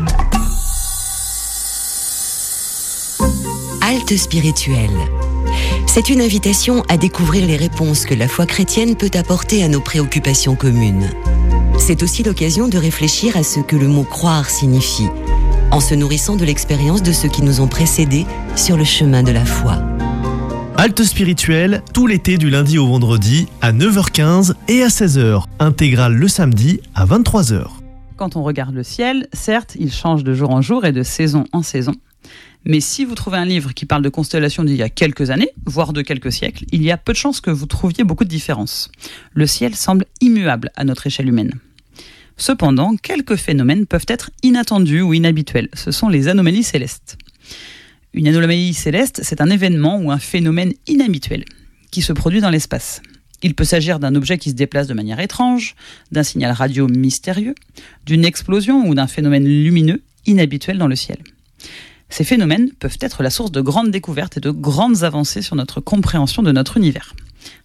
Halte 3.81 4.17
spirituelle. 4.17 4.89
C'est 5.85 6.09
une 6.09 6.21
invitation 6.21 6.81
à 6.89 6.97
découvrir 6.97 7.45
les 7.45 7.55
réponses 7.55 8.05
que 8.05 8.15
la 8.15 8.27
foi 8.27 8.47
chrétienne 8.47 8.95
peut 8.95 9.11
apporter 9.13 9.63
à 9.63 9.67
nos 9.67 9.81
préoccupations 9.81 10.55
communes. 10.55 11.11
C'est 11.77 12.01
aussi 12.01 12.23
l'occasion 12.23 12.67
de 12.67 12.79
réfléchir 12.79 13.37
à 13.37 13.43
ce 13.43 13.59
que 13.59 13.75
le 13.75 13.87
mot 13.87 14.05
croire 14.05 14.49
signifie, 14.49 15.09
en 15.69 15.81
se 15.81 15.93
nourrissant 15.93 16.35
de 16.35 16.45
l'expérience 16.45 17.03
de 17.03 17.11
ceux 17.11 17.29
qui 17.29 17.43
nous 17.43 17.61
ont 17.61 17.67
précédés 17.67 18.25
sur 18.55 18.75
le 18.75 18.85
chemin 18.85 19.21
de 19.21 19.31
la 19.31 19.45
foi. 19.45 19.83
Halte 20.79 21.03
spirituelle, 21.03 21.81
tout 21.91 22.05
l'été 22.05 22.37
du 22.37 22.51
lundi 22.51 22.77
au 22.77 22.85
vendredi 22.85 23.47
à 23.61 23.73
9h15 23.73 24.53
et 24.67 24.83
à 24.83 24.89
16h. 24.89 25.43
Intégrale 25.57 26.13
le 26.13 26.27
samedi 26.27 26.81
à 26.93 27.03
23h. 27.03 27.65
Quand 28.15 28.35
on 28.35 28.43
regarde 28.43 28.75
le 28.75 28.83
ciel, 28.83 29.27
certes, 29.33 29.75
il 29.79 29.91
change 29.91 30.23
de 30.23 30.35
jour 30.35 30.51
en 30.51 30.61
jour 30.61 30.85
et 30.85 30.91
de 30.91 31.01
saison 31.01 31.45
en 31.51 31.63
saison. 31.63 31.93
Mais 32.63 32.79
si 32.79 33.05
vous 33.05 33.15
trouvez 33.15 33.37
un 33.37 33.45
livre 33.45 33.73
qui 33.73 33.87
parle 33.87 34.03
de 34.03 34.09
constellations 34.09 34.63
d'il 34.63 34.75
y 34.75 34.83
a 34.83 34.89
quelques 34.89 35.31
années, 35.31 35.49
voire 35.65 35.93
de 35.93 36.03
quelques 36.03 36.31
siècles, 36.31 36.65
il 36.71 36.83
y 36.83 36.91
a 36.91 36.97
peu 36.97 37.13
de 37.13 37.17
chances 37.17 37.41
que 37.41 37.49
vous 37.49 37.65
trouviez 37.65 38.03
beaucoup 38.03 38.23
de 38.23 38.29
différences. 38.29 38.91
Le 39.33 39.47
ciel 39.47 39.75
semble 39.75 40.05
immuable 40.21 40.69
à 40.75 40.83
notre 40.83 41.07
échelle 41.07 41.27
humaine. 41.27 41.53
Cependant, 42.37 42.95
quelques 42.97 43.37
phénomènes 43.37 43.87
peuvent 43.87 44.05
être 44.07 44.29
inattendus 44.43 45.01
ou 45.01 45.15
inhabituels. 45.15 45.69
Ce 45.73 45.89
sont 45.89 46.07
les 46.07 46.27
anomalies 46.27 46.61
célestes. 46.61 47.17
Une 48.17 48.27
anomalie 48.27 48.73
céleste, 48.73 49.19
c'est 49.21 49.41
un 49.41 49.49
événement 49.51 49.99
ou 49.99 50.09
un 50.09 50.17
phénomène 50.17 50.73
inhabituel 50.87 51.45
qui 51.91 52.01
se 52.01 52.13
produit 52.13 52.41
dans 52.41 52.49
l'espace. 52.49 53.03
Il 53.43 53.53
peut 53.53 53.63
s'agir 53.63 53.99
d'un 53.99 54.15
objet 54.15 54.39
qui 54.39 54.49
se 54.49 54.55
déplace 54.55 54.87
de 54.87 54.95
manière 54.95 55.19
étrange, 55.19 55.75
d'un 56.11 56.23
signal 56.23 56.51
radio 56.51 56.87
mystérieux, 56.87 57.53
d'une 58.07 58.25
explosion 58.25 58.87
ou 58.87 58.95
d'un 58.95 59.05
phénomène 59.05 59.45
lumineux 59.45 60.01
inhabituel 60.25 60.79
dans 60.79 60.87
le 60.87 60.95
ciel. 60.95 61.19
Ces 62.09 62.23
phénomènes 62.23 62.71
peuvent 62.79 62.97
être 63.01 63.21
la 63.21 63.29
source 63.29 63.51
de 63.51 63.61
grandes 63.61 63.91
découvertes 63.91 64.37
et 64.37 64.41
de 64.41 64.49
grandes 64.49 65.03
avancées 65.03 65.43
sur 65.43 65.55
notre 65.55 65.79
compréhension 65.79 66.41
de 66.41 66.51
notre 66.51 66.77
univers. 66.77 67.13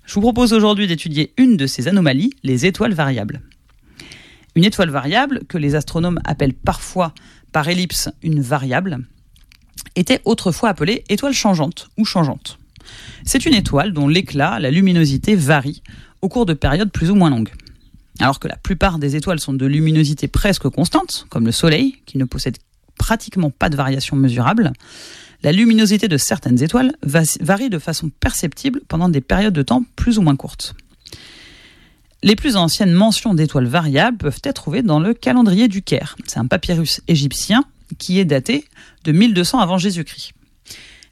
Je 0.05 0.13
vous 0.13 0.21
propose 0.21 0.53
aujourd'hui 0.53 0.87
d'étudier 0.87 1.33
une 1.39 1.57
de 1.57 1.67
ces 1.67 1.89
anomalies, 1.89 2.35
les 2.43 2.67
étoiles 2.67 2.93
variables. 2.93 3.41
Une 4.55 4.65
étoile 4.65 4.91
variable, 4.91 5.45
que 5.49 5.57
les 5.57 5.77
astronomes 5.77 6.21
appellent 6.25 6.53
parfois 6.53 7.15
par 7.53 7.71
ellipse 7.71 8.11
une 8.23 8.43
variable, 8.43 8.99
était 9.97 10.21
autrefois 10.25 10.71
appelée 10.71 11.05
étoile 11.09 11.33
changeante 11.33 11.89
ou 11.97 12.05
changeante. 12.05 12.59
C'est 13.25 13.47
une 13.47 13.55
étoile 13.55 13.93
dont 13.93 14.09
l'éclat, 14.09 14.59
la 14.59 14.71
luminosité 14.71 15.35
varie 15.35 15.83
au 16.21 16.29
cours 16.29 16.47
de 16.47 16.55
périodes 16.55 16.91
plus 16.91 17.11
ou 17.11 17.15
moins 17.15 17.31
longues. 17.31 17.53
Alors 18.21 18.39
que 18.39 18.49
la 18.49 18.57
plupart 18.57 18.99
des 18.99 19.17
étoiles 19.17 19.41
sont 19.41 19.53
de 19.53 19.67
luminosité 19.67 20.29
presque 20.29 20.69
constante, 20.69 21.27
comme 21.31 21.47
le 21.47 21.53
Soleil, 21.53 21.97
qui 22.07 22.19
ne 22.19 22.25
possède 22.25 22.59
pratiquement 22.97 23.51
pas 23.51 23.69
de 23.69 23.77
variation 23.77 24.17
mesurable, 24.17 24.73
la 25.43 25.51
luminosité 25.51 26.07
de 26.07 26.17
certaines 26.17 26.63
étoiles 26.63 26.93
varie 27.03 27.71
de 27.71 27.79
façon 27.79 28.11
perceptible 28.21 28.81
pendant 28.87 29.09
des 29.09 29.21
périodes 29.21 29.55
de 29.55 29.63
temps 29.63 29.85
plus 29.97 30.19
ou 30.19 30.23
moins 30.23 30.37
courtes. 30.37 30.75
Les 32.23 32.37
plus 32.37 32.55
anciennes 32.55 32.93
mentions 32.93 33.35
d'étoiles 33.35 33.67
variables 33.67 34.19
peuvent 34.19 34.41
être 34.45 34.63
trouvées 34.63 34.83
dans 34.83 35.01
le 35.01 35.13
calendrier 35.15 35.67
du 35.67 35.83
Caire. 35.83 36.15
C'est 36.27 36.39
un 36.39 36.47
papyrus 36.47 37.01
égyptien 37.09 37.65
qui 37.99 38.19
est 38.19 38.25
daté 38.25 38.65
de 39.05 39.13
1200 39.13 39.59
avant 39.61 39.79
Jésus-Christ. 39.79 40.33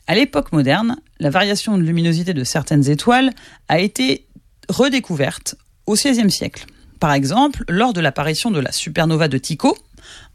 À 0.07 0.15
l'époque 0.15 0.53
moderne, 0.53 0.97
la 1.21 1.31
variation 1.31 1.79
de 1.79 1.83
luminosité 1.83 2.35
de 2.35 2.45
certaines 2.45 2.89
étoiles 2.89 3.31
a 3.69 3.79
été 3.79 4.27
redécouverte 4.69 5.57
au 5.87 5.95
XVIe 5.95 6.31
siècle. 6.31 6.67
Par 6.99 7.13
exemple, 7.13 7.65
lors 7.69 7.93
de 7.93 8.01
l'apparition 8.01 8.51
de 8.51 8.61
la 8.61 8.73
supernova 8.73 9.29
de 9.29 9.39
Tycho, 9.39 9.77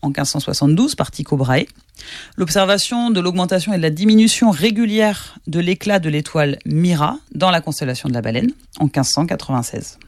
en 0.02 0.08
1572 0.08 0.96
par 0.96 1.12
Tycho 1.12 1.38
Brahe, 1.38 1.66
l'observation 2.38 3.12
de 3.12 3.20
l'augmentation 3.20 3.74
et 3.74 3.78
de 3.78 3.82
la 3.82 3.90
diminution 3.90 4.52
régulière 4.52 5.38
de 5.48 5.60
l'éclat 5.60 6.00
de 6.00 6.10
l'étoile 6.10 6.58
Mira 6.66 7.20
dans 7.34 7.52
la 7.52 7.62
constellation 7.62 8.10
de 8.10 8.14
la 8.14 8.22
baleine, 8.22 8.52
en 8.80 8.86
1596. 8.86 10.00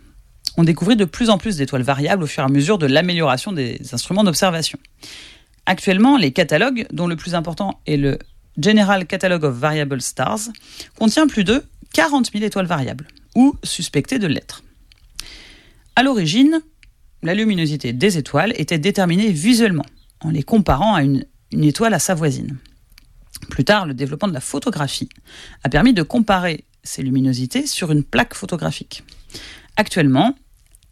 On 0.57 0.63
découvrit 0.63 0.95
de 0.95 1.05
plus 1.05 1.29
en 1.29 1.37
plus 1.37 1.57
d'étoiles 1.57 1.83
variables 1.83 2.23
au 2.23 2.27
fur 2.27 2.41
et 2.41 2.45
à 2.45 2.49
mesure 2.49 2.77
de 2.77 2.87
l'amélioration 2.87 3.51
des 3.51 3.79
instruments 3.91 4.23
d'observation. 4.23 4.79
Actuellement, 5.67 6.15
les 6.15 6.31
catalogues, 6.31 6.87
dont 6.93 7.07
le 7.07 7.17
plus 7.17 7.35
important 7.35 7.81
est 7.85 7.97
le 7.97 8.17
General 8.57 9.05
Catalogue 9.05 9.43
of 9.43 9.53
Variable 9.53 10.01
Stars, 10.01 10.39
contient 10.97 11.27
plus 11.27 11.43
de 11.43 11.61
40 11.93 12.31
000 12.31 12.45
étoiles 12.45 12.65
variables, 12.65 13.05
ou 13.35 13.53
suspectées 13.63 14.17
de 14.17 14.27
l'être. 14.27 14.63
À 15.97 16.03
l'origine, 16.03 16.61
la 17.21 17.35
luminosité 17.35 17.91
des 17.91 18.17
étoiles 18.17 18.53
était 18.55 18.79
déterminée 18.79 19.29
visuellement, 19.33 19.85
en 20.21 20.29
les 20.29 20.41
comparant 20.41 20.95
à 20.95 21.03
une, 21.03 21.25
une 21.51 21.65
étoile 21.65 21.93
à 21.93 21.99
sa 21.99 22.15
voisine. 22.15 22.57
Plus 23.49 23.65
tard, 23.65 23.85
le 23.85 23.93
développement 23.93 24.29
de 24.29 24.33
la 24.33 24.39
photographie 24.39 25.09
a 25.65 25.69
permis 25.69 25.93
de 25.93 26.01
comparer 26.01 26.63
ces 26.81 27.03
luminosités 27.03 27.67
sur 27.67 27.91
une 27.91 28.05
plaque 28.05 28.35
photographique. 28.35 29.03
Actuellement, 29.75 30.33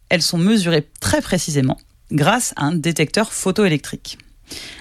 elles 0.10 0.22
sont 0.22 0.38
mesurées 0.38 0.86
très 1.00 1.22
précisément 1.22 1.78
grâce 2.12 2.54
à 2.58 2.66
un 2.66 2.76
détecteur 2.76 3.32
photoélectrique. 3.32 4.18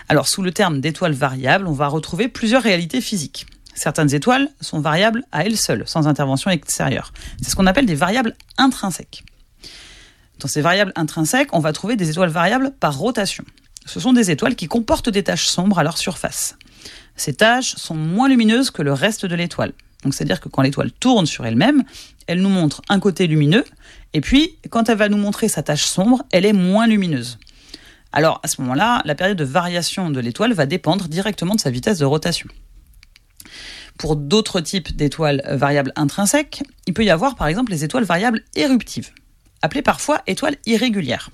Alors, 0.09 0.29
sous 0.29 0.42
le 0.42 0.53
terme 0.53 0.81
d'étoiles 0.81 1.12
variables, 1.12 1.66
on 1.66 1.72
va 1.72 1.88
retrouver 1.88 2.29
plusieurs 2.29 2.62
réalités 2.62 3.00
physiques. 3.00 3.46
Certaines 3.74 4.14
étoiles 4.14 4.48
sont 4.61 4.81
variables 4.81 5.24
à 5.33 5.44
elles 5.44 5.57
seules, 5.57 5.85
sans 5.87 6.07
intervention 6.07 6.50
extérieure. 6.50 7.12
C'est 7.42 7.50
ce 7.50 7.57
qu'on 7.57 7.66
appelle 7.66 7.87
des 7.87 7.94
variables 7.94 8.37
intrinsèques. 8.57 9.24
Dans 10.38 10.48
ces 10.48 10.61
variables 10.61 10.92
intrinsèques, 10.96 11.53
on 11.53 11.59
va 11.59 11.72
trouver 11.72 11.96
des 11.96 12.11
étoiles 12.11 12.31
variables 12.31 12.72
par 12.79 12.96
rotation. 12.96 13.44
Ce 13.87 14.00
sont 14.00 14.12
des 14.12 14.31
étoiles 14.31 14.55
qui 14.55 14.68
comportent 14.68 15.09
des 15.09 15.22
taches 15.22 15.46
sombres 15.46 15.79
à 15.79 15.83
leur 15.83 15.98
surface. 15.98 16.57
Ces 17.16 17.35
taches 17.35 17.77
sont 17.77 17.94
moins 17.94 18.29
lumineuses 18.29 18.70
que 18.70 18.83
le 18.83 18.92
reste 18.92 19.27
de 19.27 19.35
l'étoile. 19.35 19.72
Donc 20.03 20.14
c'est-à-dire 20.14 20.40
que 20.40 20.48
quand 20.48 20.62
l'étoile 20.62 20.90
tourne 20.92 21.27
sur 21.27 21.46
elle-même, 21.46 21.83
elle 22.27 22.40
nous 22.40 22.48
montre 22.48 22.83
un 22.88 23.00
côté 23.00 23.27
lumineux, 23.27 23.64
et 24.12 24.20
puis 24.20 24.57
quand 24.70 24.88
elle 24.88 24.98
va 24.98 25.09
nous 25.09 25.16
montrer 25.16 25.48
sa 25.48 25.62
tache 25.62 25.85
sombre, 25.85 26.22
elle 26.31 26.44
est 26.44 26.53
moins 26.53 26.87
lumineuse. 26.87 27.38
Alors 28.14 28.38
à 28.44 28.48
ce 28.48 28.62
moment-là, 28.62 29.03
la 29.05 29.16
période 29.16 29.37
de 29.37 29.44
variation 29.44 30.09
de 30.09 30.20
l'étoile 30.20 30.53
va 30.53 30.66
dépendre 30.66 31.09
directement 31.09 31.57
de 31.57 31.61
sa 31.61 31.70
vitesse 31.70 31.98
de 31.98 32.05
rotation. 32.05 32.48
Pour 33.98 34.14
d'autres 34.14 34.61
types 34.61 34.94
d'étoiles 34.94 35.42
variables 35.50 35.92
intrinsèques, 35.96 36.62
il 36.87 36.94
peut 36.94 37.05
y 37.05 37.11
avoir 37.11 37.35
par 37.35 37.48
exemple 37.48 37.72
les 37.72 37.83
étoiles 37.83 38.05
variables 38.05 38.44
éruptives, 38.55 39.11
appelées 39.62 39.83
parfois 39.83 40.22
étoiles 40.29 40.57
irrégulières. 40.64 41.31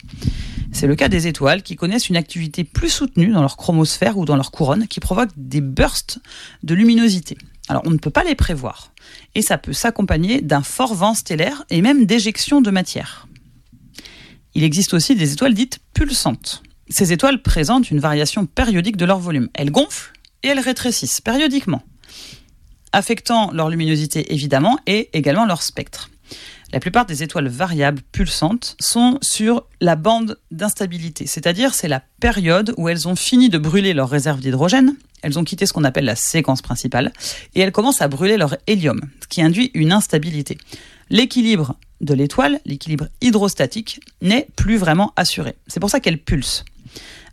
C'est 0.72 0.86
le 0.86 0.96
cas 0.96 1.10
des 1.10 1.26
étoiles 1.26 1.62
qui 1.62 1.76
connaissent 1.76 2.08
une 2.08 2.16
activité 2.16 2.64
plus 2.64 2.88
soutenue 2.88 3.30
dans 3.30 3.42
leur 3.42 3.58
chromosphère 3.58 4.16
ou 4.16 4.24
dans 4.24 4.36
leur 4.36 4.50
couronne 4.50 4.88
qui 4.88 5.00
provoque 5.00 5.30
des 5.36 5.60
bursts 5.60 6.18
de 6.62 6.74
luminosité. 6.74 7.36
Alors 7.68 7.82
on 7.84 7.90
ne 7.90 7.98
peut 7.98 8.08
pas 8.08 8.24
les 8.24 8.34
prévoir 8.34 8.94
et 9.34 9.42
ça 9.42 9.58
peut 9.58 9.74
s'accompagner 9.74 10.40
d'un 10.40 10.62
fort 10.62 10.94
vent 10.94 11.12
stellaire 11.12 11.62
et 11.68 11.82
même 11.82 12.06
d'éjection 12.06 12.62
de 12.62 12.70
matière. 12.70 13.26
Il 14.54 14.64
existe 14.64 14.94
aussi 14.94 15.14
des 15.14 15.34
étoiles 15.34 15.54
dites 15.54 15.80
pulsantes. 15.92 16.62
Ces 16.90 17.12
étoiles 17.12 17.40
présentent 17.40 17.90
une 17.92 18.00
variation 18.00 18.46
périodique 18.46 18.96
de 18.96 19.04
leur 19.04 19.20
volume. 19.20 19.48
Elles 19.54 19.70
gonflent 19.70 20.12
et 20.42 20.48
elles 20.48 20.58
rétrécissent 20.58 21.20
périodiquement, 21.20 21.82
affectant 22.92 23.52
leur 23.52 23.70
luminosité 23.70 24.34
évidemment 24.34 24.78
et 24.86 25.08
également 25.12 25.46
leur 25.46 25.62
spectre. 25.62 26.10
La 26.72 26.80
plupart 26.80 27.06
des 27.06 27.22
étoiles 27.22 27.48
variables 27.48 28.02
pulsantes 28.12 28.76
sont 28.80 29.18
sur 29.22 29.66
la 29.80 29.96
bande 29.96 30.38
d'instabilité, 30.50 31.26
c'est-à-dire 31.26 31.74
c'est 31.74 31.88
la 31.88 32.02
période 32.20 32.74
où 32.76 32.88
elles 32.88 33.08
ont 33.08 33.16
fini 33.16 33.48
de 33.48 33.58
brûler 33.58 33.92
leur 33.92 34.08
réserve 34.08 34.40
d'hydrogène, 34.40 34.94
elles 35.22 35.38
ont 35.38 35.44
quitté 35.44 35.66
ce 35.66 35.72
qu'on 35.72 35.84
appelle 35.84 36.04
la 36.04 36.16
séquence 36.16 36.62
principale, 36.62 37.12
et 37.54 37.60
elles 37.60 37.72
commencent 37.72 38.02
à 38.02 38.08
brûler 38.08 38.36
leur 38.36 38.56
hélium, 38.66 39.00
ce 39.20 39.28
qui 39.28 39.42
induit 39.42 39.70
une 39.74 39.92
instabilité. 39.92 40.58
L'équilibre 41.08 41.76
de 42.00 42.14
l'étoile, 42.14 42.60
l'équilibre 42.64 43.08
hydrostatique, 43.20 44.00
n'est 44.22 44.48
plus 44.56 44.76
vraiment 44.76 45.12
assuré. 45.16 45.56
C'est 45.66 45.80
pour 45.80 45.90
ça 45.90 46.00
qu'elles 46.00 46.22
pulsent. 46.22 46.64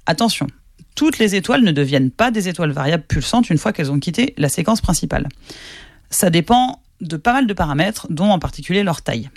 Attention, 0.05 0.47
toutes 0.95 1.19
les 1.19 1.35
étoiles 1.35 1.63
ne 1.63 1.71
deviennent 1.71 2.11
pas 2.11 2.31
des 2.31 2.49
étoiles 2.49 2.71
variables 2.71 3.03
pulsantes 3.03 3.49
une 3.49 3.57
fois 3.57 3.73
qu'elles 3.73 3.91
ont 3.91 3.99
quitté 3.99 4.33
la 4.37 4.49
séquence 4.49 4.81
principale. 4.81 5.27
Ça 6.09 6.29
dépend 6.29 6.81
de 7.01 7.17
pas 7.17 7.33
mal 7.33 7.47
de 7.47 7.53
paramètres, 7.53 8.07
dont 8.09 8.29
en 8.29 8.39
particulier 8.39 8.83
leur 8.83 9.01
taille. 9.01 9.29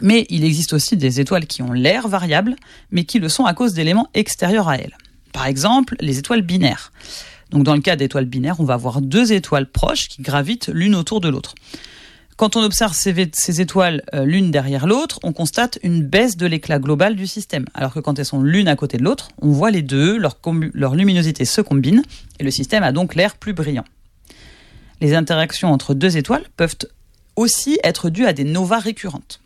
Mais 0.00 0.26
il 0.30 0.44
existe 0.44 0.72
aussi 0.72 0.96
des 0.96 1.20
étoiles 1.20 1.46
qui 1.46 1.62
ont 1.62 1.72
l'air 1.72 2.08
variable, 2.08 2.56
mais 2.90 3.04
qui 3.04 3.18
le 3.18 3.28
sont 3.28 3.44
à 3.44 3.52
cause 3.52 3.74
d'éléments 3.74 4.08
extérieurs 4.14 4.68
à 4.68 4.76
elles. 4.76 4.96
Par 5.32 5.46
exemple, 5.46 5.96
les 6.00 6.18
étoiles 6.18 6.42
binaires. 6.42 6.92
Donc 7.50 7.64
dans 7.64 7.74
le 7.74 7.82
cas 7.82 7.96
d'étoiles 7.96 8.24
binaires, 8.24 8.60
on 8.60 8.64
va 8.64 8.74
avoir 8.74 9.02
deux 9.02 9.32
étoiles 9.32 9.70
proches 9.70 10.08
qui 10.08 10.22
gravitent 10.22 10.70
l'une 10.72 10.94
autour 10.94 11.20
de 11.20 11.28
l'autre. 11.28 11.54
Quand 12.42 12.56
on 12.56 12.64
observe 12.64 12.92
ces, 12.92 13.60
étoiles 13.60 14.02
euh, 14.14 14.24
l'une 14.24 14.50
derrière 14.50 14.88
l'autre, 14.88 15.20
on 15.22 15.32
constate 15.32 15.78
une 15.84 16.02
baisse 16.02 16.36
de 16.36 16.44
l'éclat 16.44 16.80
global 16.80 17.14
du 17.14 17.28
système. 17.28 17.66
Alors 17.72 17.94
que 17.94 18.00
quand 18.00 18.18
elles 18.18 18.24
sont 18.24 18.42
l'une 18.42 18.66
à 18.66 18.74
côté 18.74 18.96
de 18.96 19.04
l'autre, 19.04 19.28
on 19.40 19.52
voit 19.52 19.70
les 19.70 19.82
deux, 19.82 20.18
leur, 20.18 20.96
luminosité 20.96 21.44
se 21.44 21.60
combine, 21.60 22.02
et 22.40 22.42
le 22.42 22.50
système 22.50 22.82
a 22.82 22.90
donc 22.90 23.14
l'air 23.14 23.36
plus 23.36 23.52
brillant. 23.52 23.84
Les 25.00 25.14
interactions 25.14 25.72
entre 25.72 25.94
deux 25.94 26.16
étoiles 26.16 26.42
peuvent 26.56 26.74
aussi 27.36 27.78
être 27.84 28.10
dues 28.10 28.26
à 28.26 28.32
des 28.32 28.42
novas 28.42 28.80
récurrentes. 28.80 29.40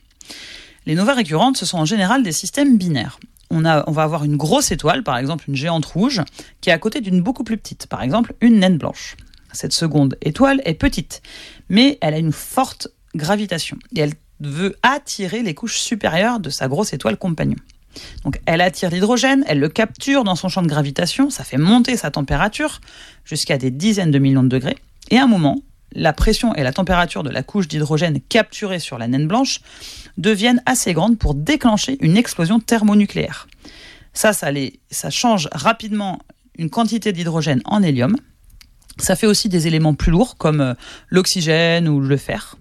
Les 0.86 0.94
novas 0.94 1.12
récurrentes, 1.12 1.59
ce 1.59 1.66
sont 1.66 1.76
en 1.76 1.84
général 1.84 2.22
des 2.22 2.32
systèmes 2.32 2.78
binaires. 2.78 3.20
On, 3.51 3.61
va 3.61 3.82
avoir 3.82 4.24
une 4.24 4.38
grosse 4.38 4.70
étoile, 4.70 5.03
par 5.03 5.18
exemple 5.18 5.44
une 5.49 5.57
géante 5.57 5.84
rouge, 5.84 6.22
qui 6.62 6.70
est 6.70 6.72
à 6.72 6.78
côté 6.78 7.03
d'une 7.03 7.20
beaucoup 7.20 7.44
plus 7.44 7.59
petite, 7.59 7.88
par 7.88 8.03
exemple 8.03 8.32
une 8.40 8.61
naine 8.61 8.78
blanche. 8.78 9.18
Cette 9.53 9.72
seconde 9.72 10.16
étoile 10.20 10.61
est 10.64 10.74
petite, 10.74 11.22
mais 11.68 11.98
elle 12.00 12.14
a 12.14 12.18
une 12.18 12.32
forte 12.32 12.88
gravitation 13.14 13.78
et 13.94 14.00
elle 14.00 14.12
veut 14.40 14.76
attirer 14.82 15.42
les 15.42 15.54
couches 15.54 15.78
supérieures 15.78 16.40
de 16.40 16.50
sa 16.50 16.68
grosse 16.68 16.92
étoile 16.92 17.16
compagnon. 17.16 17.56
Donc 18.24 18.40
elle 18.46 18.60
attire 18.60 18.90
l'hydrogène, 18.90 19.44
elle 19.46 19.58
le 19.58 19.68
capture 19.68 20.24
dans 20.24 20.36
son 20.36 20.48
champ 20.48 20.62
de 20.62 20.68
gravitation, 20.68 21.30
ça 21.30 21.44
fait 21.44 21.56
monter 21.56 21.96
sa 21.96 22.10
température 22.10 22.80
jusqu'à 23.24 23.56
des 23.56 23.70
dizaines 23.70 24.10
de 24.10 24.18
millions 24.18 24.42
de 24.42 24.48
degrés, 24.48 24.76
et 25.10 25.18
à 25.18 25.24
un 25.24 25.26
moment, 25.26 25.62
la 25.92 26.12
pression 26.12 26.54
et 26.54 26.62
la 26.62 26.72
température 26.72 27.22
de 27.22 27.30
la 27.30 27.42
couche 27.42 27.68
d'hydrogène 27.68 28.20
capturée 28.20 28.80
sur 28.80 28.98
la 28.98 29.08
naine 29.08 29.26
blanche 29.26 29.60
deviennent 30.18 30.62
assez 30.66 30.92
grandes 30.92 31.18
pour 31.18 31.34
déclencher 31.34 31.96
une 32.00 32.16
explosion 32.16 32.60
thermonucléaire. 32.60 33.48
Ça, 34.12 34.32
ça, 34.32 34.50
ça 34.90 35.10
change 35.10 35.48
rapidement 35.52 36.18
une 36.58 36.70
quantité 36.70 37.12
d'hydrogène 37.12 37.62
en 37.64 37.82
hélium, 37.82 38.16
ça 38.99 39.16
fait 39.16 39.26
aussi 39.26 39.49
des 39.49 39.66
éléments 39.66 39.94
plus 39.94 40.11
lourds 40.11 40.36
comme 40.36 40.61
euh, 40.61 40.74
l'oxygène 41.09 41.88
ou 41.88 42.01
le 42.01 42.16
fer. 42.16 42.57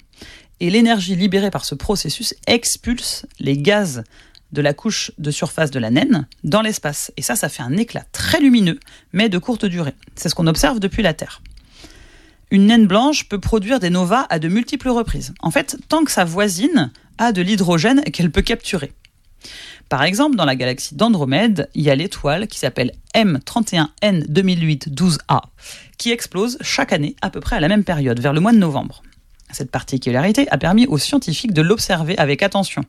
Et 0.60 0.70
l'énergie 0.70 1.16
libérée 1.16 1.52
par 1.52 1.66
ce 1.66 1.76
processus 1.76 2.34
expulse 2.48 3.26
les 3.40 3.58
gaz 3.58 4.04
de 4.52 4.62
la 4.62 4.74
couche 4.74 5.12
de 5.18 5.32
surface 5.32 5.72
de 5.72 5.80
la 5.80 5.90
naine 5.90 6.28
dans 6.44 6.62
l'espace. 6.62 7.12
Et 7.18 7.22
ça, 7.22 7.36
ça 7.36 7.50
fait 7.50 7.64
un 7.64 7.76
éclat 7.76 8.06
très 8.12 8.40
lumineux, 8.40 8.80
mais 9.12 9.28
de 9.28 9.38
courte 9.38 9.66
durée. 9.66 9.96
C'est 10.16 10.30
ce 10.30 10.36
qu'on 10.36 10.48
observe 10.48 10.80
depuis 10.80 11.04
la 11.04 11.14
Terre. 11.14 11.42
Une 12.52 12.68
naine 12.68 12.88
blanche 12.88 13.28
peut 13.28 13.40
produire 13.40 13.80
des 13.80 13.90
novas 13.90 14.26
à 14.30 14.40
de 14.40 14.48
multiples 14.48 14.90
reprises. 14.90 15.34
En 15.42 15.52
fait, 15.52 15.78
tant 15.90 16.06
que 16.06 16.12
sa 16.12 16.24
voisine 16.24 16.92
a 17.18 17.32
de 17.32 17.42
l'hydrogène 17.42 18.04
qu'elle 18.04 18.32
peut 18.32 18.42
capturer. 18.42 18.94
Par 19.90 20.04
exemple, 20.04 20.36
dans 20.36 20.46
la 20.46 20.56
galaxie 20.56 20.96
d'Andromède, 20.96 21.70
il 21.76 21.84
y 21.84 21.92
a 21.92 21.96
l'étoile 21.96 22.48
qui 22.48 22.58
s'appelle 22.58 22.92
M31N 23.14 24.28
2008-12A, 24.28 25.42
qui 25.98 26.12
explose 26.12 26.58
chaque 26.62 26.92
année 26.92 27.16
à 27.22 27.30
peu 27.30 27.40
près 27.40 27.56
à 27.56 27.60
la 27.60 27.68
même 27.68 27.84
période, 27.84 28.20
vers 28.20 28.34
le 28.34 28.40
mois 28.40 28.52
de 28.52 28.58
novembre. 28.58 29.04
Cette 29.52 29.70
particularité 29.70 30.50
a 30.50 30.58
permis 30.58 30.88
aux 30.88 30.98
scientifiques 30.98 31.54
de 31.54 31.62
l'observer 31.62 32.18
avec 32.18 32.42
attention, 32.42 32.84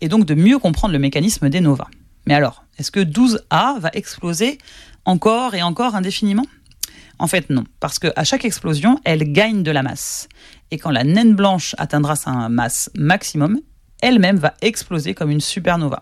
et 0.00 0.08
donc 0.08 0.24
de 0.24 0.34
mieux 0.34 0.58
comprendre 0.58 0.92
le 0.92 0.98
mécanisme 0.98 1.50
des 1.50 1.60
novas. 1.60 1.88
Mais 2.26 2.34
alors, 2.34 2.64
est-ce 2.78 2.90
que 2.90 3.00
12A 3.00 3.78
va 3.78 3.90
exploser 3.92 4.56
encore 5.04 5.54
et 5.54 5.62
encore 5.62 5.94
indéfiniment? 5.94 6.46
En 7.18 7.26
fait, 7.26 7.50
non, 7.50 7.64
parce 7.78 7.98
qu'à 7.98 8.24
chaque 8.24 8.46
explosion, 8.46 8.98
elle 9.04 9.32
gagne 9.32 9.62
de 9.62 9.70
la 9.70 9.82
masse. 9.82 10.28
Et 10.70 10.78
quand 10.78 10.90
la 10.90 11.04
naine 11.04 11.34
blanche 11.34 11.74
atteindra 11.78 12.16
sa 12.16 12.48
masse 12.48 12.90
maximum, 12.96 13.60
elle-même 14.00 14.38
va 14.38 14.54
exploser 14.62 15.14
comme 15.14 15.30
une 15.30 15.40
supernova 15.40 16.00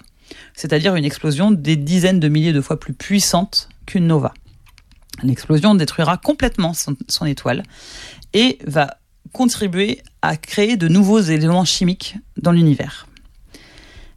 c'est-à-dire 0.55 0.97
une 0.97 1.05
explosion 1.05 1.51
des 1.51 1.76
dizaines 1.76 2.20
de 2.20 2.28
milliers 2.28 2.53
de 2.53 2.61
fois 2.61 2.78
plus 2.78 2.93
puissante 2.93 3.68
qu'une 3.87 4.07
nova. 4.07 4.33
L'explosion 5.22 5.74
détruira 5.74 6.16
complètement 6.16 6.72
son, 6.72 7.26
étoile 7.26 7.62
et 8.33 8.59
va 8.66 8.99
contribuer 9.33 10.03
à 10.22 10.37
créer 10.37 10.76
de 10.76 10.89
nouveaux 10.89 11.20
éléments 11.20 11.64
chimiques 11.64 12.16
dans 12.37 12.53
l'univers. 12.53 13.07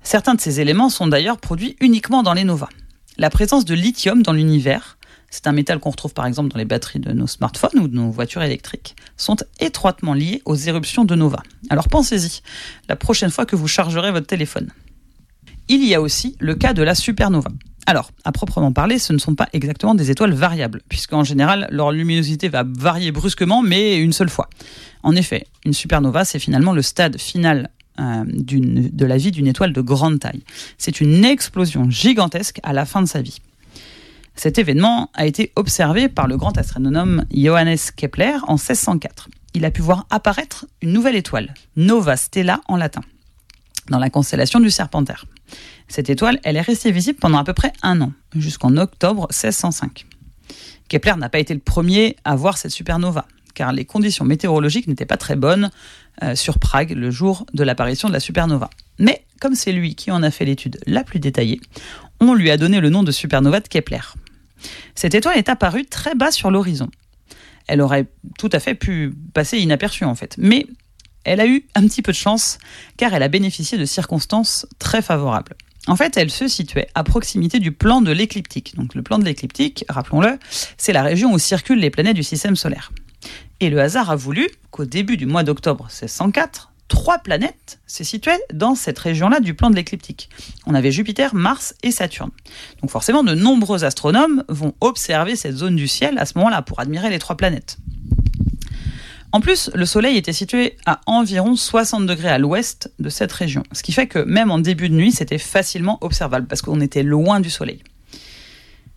Certains 0.02 0.36
de 0.36 0.42
ces 0.42 0.60
éléments 0.60 0.90
sont 0.90 1.08
d'ailleurs 1.08 1.38
produits 1.38 1.76
uniquement 1.80 2.24
dans 2.24 2.34
les 2.34 2.44
novas. 2.44 2.70
La 3.18 3.30
présence 3.30 3.66
de 3.66 3.74
lithium 3.74 4.22
dans 4.22 4.34
l'univers, 4.34 4.98
c'est 5.30 5.48
un 5.48 5.52
métal 5.52 5.80
qu'on 5.80 5.92
retrouve 5.92 6.14
par 6.14 6.26
exemple 6.26 6.50
dans 6.50 6.58
les 6.58 6.66
batteries 6.66 7.00
de 7.00 7.12
nos 7.12 7.28
smartphones 7.28 7.80
ou 7.80 7.88
de 7.88 7.96
nos 7.96 8.10
voitures 8.10 8.44
électriques, 8.44 8.96
sont 9.18 9.38
étroitement 9.60 10.14
liés 10.14 10.42
aux 10.46 10.56
éruptions 10.56 11.06
de 11.06 11.16
novas. 11.16 11.44
Alors 11.70 11.90
pensez-y, 11.90 12.42
la 12.90 12.96
prochaine 12.96 13.32
fois 13.32 13.46
que 13.46 13.56
vous 13.56 13.68
chargerez 13.68 14.12
votre 14.12 14.28
téléphone. 14.28 14.72
Il 15.70 15.84
y 15.86 15.96
a 15.96 16.02
aussi 16.02 16.36
le 16.40 16.56
cas 16.56 16.74
de 16.74 16.84
la 16.84 16.96
supernova. 16.96 17.50
Alors, 17.86 18.12
à 18.24 18.32
proprement 18.32 18.72
parler, 18.72 18.98
ce 18.98 19.12
ne 19.12 19.18
sont 19.18 19.36
pas 19.36 19.50
exactement 19.52 19.94
des 19.94 20.10
étoiles 20.10 20.34
variables, 20.34 20.82
puisqu'en 20.88 21.24
général, 21.24 21.68
leur 21.70 21.92
luminosité 21.92 22.48
va 22.48 22.64
varier 22.64 23.12
brusquement, 23.12 23.62
mais 23.62 23.98
une 23.98 24.14
seule 24.14 24.30
fois. 24.30 24.50
En 25.04 25.16
effet, 25.16 25.46
une 25.66 25.74
supernova, 25.74 26.24
c'est 26.24 26.40
finalement 26.40 26.72
le 26.72 26.82
stade 26.82 27.20
final 27.20 27.70
euh, 28.00 28.24
de 28.26 29.06
la 29.06 29.18
vie 29.18 29.32
d'une 29.32 29.48
étoile 29.48 29.74
de 29.74 29.82
grande 29.82 30.20
taille. 30.20 30.44
C'est 30.78 31.02
une 31.02 31.26
explosion 31.26 31.90
gigantesque 31.90 32.60
à 32.64 32.72
la 32.72 32.86
fin 32.86 33.02
de 33.02 33.08
sa 33.08 33.22
vie. 33.22 33.40
Cet 34.36 34.58
événement 34.58 35.12
a 35.14 35.26
été 35.26 35.52
observé 35.56 36.10
par 36.10 36.28
le 36.28 36.38
grand 36.38 36.58
astronome 36.58 37.26
Johannes 37.34 37.78
Kepler 37.96 38.38
en 38.48 38.54
1604. 38.54 39.30
Il 39.54 39.66
a 39.66 39.72
pu 39.72 39.82
voir 39.82 40.08
apparaître 40.10 40.66
une 40.82 40.94
nouvelle 40.94 41.16
étoile, 41.16 41.54
Nova 41.76 42.18
Stella 42.18 42.62
en 42.68 42.78
latin, 42.78 43.02
dans 43.90 44.00
la 44.00 44.10
constellation 44.10 44.60
du 44.60 44.72
Serpentaire. 44.72 45.26
Cette 45.88 46.10
étoile, 46.10 46.40
elle 46.44 46.58
est 46.58 46.62
restée 46.62 46.92
visible 46.92 47.20
pendant 47.20 47.38
à 47.38 47.44
peu 47.44 47.54
près 47.54 47.74
un 47.82 48.02
an, 48.02 48.12
jusqu'en 48.36 48.78
octobre 48.78 49.28
1605. 49.32 50.06
Kepler 50.90 51.14
n'a 51.18 51.30
pas 51.30 51.40
été 51.40 51.54
le 51.54 51.60
premier 51.60 52.16
à 52.24 52.36
voir 52.36 52.58
cette 52.58 52.72
supernova, 52.72 53.26
car 53.54 53.72
les 53.72 53.86
conditions 53.86 54.26
météorologiques 54.26 54.88
n'étaient 54.88 55.06
pas 55.06 55.18
très 55.18 55.36
bonnes 55.36 55.72
euh, 56.24 56.36
sur 56.36 56.60
Prague 56.60 56.92
le 56.92 57.12
jour 57.12 57.46
de 57.54 57.64
l'apparition 57.64 58.08
de 58.08 58.14
la 58.14 58.20
supernova. 58.20 58.70
Mais 59.00 59.26
comme 59.40 59.56
c'est 59.56 59.72
lui 59.72 59.96
qui 59.96 60.12
en 60.12 60.24
a 60.24 60.32
fait 60.32 60.46
l'étude 60.46 60.80
la 60.86 61.04
plus 61.04 61.20
détaillée, 61.20 61.60
on 62.20 62.34
lui 62.34 62.52
a 62.52 62.58
donné 62.58 62.80
le 62.80 62.90
nom 62.90 63.04
de 63.04 63.12
supernova 63.12 63.60
de 63.60 63.68
Kepler. 63.68 64.02
Cette 64.96 65.16
étoile 65.16 65.38
est 65.38 65.50
apparue 65.50 65.86
très 65.86 66.16
bas 66.16 66.32
sur 66.32 66.52
l'horizon. 66.52 66.90
Elle 67.68 67.82
aurait 67.82 68.08
tout 68.38 68.50
à 68.52 68.60
fait 68.60 68.76
pu 68.76 69.14
passer 69.34 69.58
inaperçue 69.60 70.06
en 70.06 70.16
fait, 70.16 70.36
mais 70.38 70.68
elle 71.24 71.40
a 71.40 71.48
eu 71.48 71.66
un 71.76 71.84
petit 71.88 72.02
peu 72.02 72.12
de 72.12 72.18
chance 72.18 72.58
car 72.98 73.14
elle 73.14 73.24
a 73.24 73.30
bénéficié 73.30 73.78
de 73.78 73.86
circonstances 73.86 74.66
très 74.80 75.02
favorables. 75.02 75.56
En 75.88 75.96
fait, 75.96 76.16
elle 76.16 76.30
se 76.30 76.48
situait 76.48 76.88
à 76.96 77.04
proximité 77.04 77.60
du 77.60 77.72
plan 77.72 78.02
de 78.02 78.12
l'écliptique. 78.12 78.76
Donc 78.76 78.96
le 78.96 79.02
plan 79.02 79.20
de 79.20 79.26
l'écliptique, 79.26 79.84
rappelons-le, 79.90 80.40
c'est 80.78 80.94
la 80.94 81.04
région 81.04 81.34
où 81.34 81.40
circulent 81.40 81.80
les 81.80 81.90
planètes 81.90 82.16
du 82.16 82.24
système 82.24 82.56
solaire. 82.56 82.92
Et 83.60 83.70
le 83.70 83.82
hasard 83.82 84.10
a 84.10 84.16
voulu 84.16 84.50
qu'au 84.72 84.86
début 84.86 85.18
du 85.18 85.26
mois 85.26 85.44
d'octobre 85.44 85.86
1604, 85.86 86.72
trois 86.88 87.18
planètes 87.18 87.80
se 87.88 88.04
situaient 88.04 88.42
dans 88.54 88.76
cette 88.76 89.00
région-là 89.00 89.40
du 89.40 89.54
plan 89.54 89.70
de 89.70 89.76
l'écliptique. 89.76 90.30
On 90.66 90.74
avait 90.74 90.92
Jupiter, 90.92 91.36
Mars 91.36 91.74
et 91.84 91.92
Saturne. 91.92 92.32
Donc 92.82 92.92
forcément, 92.92 93.24
de 93.24 93.34
nombreux 93.34 93.84
astronomes 93.84 94.44
vont 94.48 94.74
observer 94.80 95.36
cette 95.36 95.56
zone 95.56 95.76
du 95.76 95.88
ciel 95.88 96.18
à 96.18 96.26
ce 96.26 96.38
moment-là 96.38 96.62
pour 96.62 96.80
admirer 96.80 97.10
les 97.10 97.20
trois 97.20 97.36
planètes. 97.36 97.78
En 99.34 99.42
plus, 99.42 99.72
le 99.74 99.88
Soleil 99.88 100.16
était 100.16 100.32
situé 100.32 100.78
à 100.86 101.02
environ 101.08 101.56
60 101.56 102.06
degrés 102.06 102.30
à 102.30 102.38
l'ouest 102.38 102.94
de 103.00 103.10
cette 103.10 103.32
région, 103.32 103.64
ce 103.72 103.82
qui 103.82 103.92
fait 103.92 104.06
que 104.06 104.20
même 104.20 104.52
en 104.52 104.60
début 104.60 104.90
de 104.90 104.94
nuit, 104.94 105.12
c'était 105.12 105.40
facilement 105.40 105.98
observable 106.02 106.46
parce 106.46 106.62
qu'on 106.62 106.80
était 106.80 107.02
loin 107.02 107.40
du 107.40 107.50
Soleil. 107.50 107.82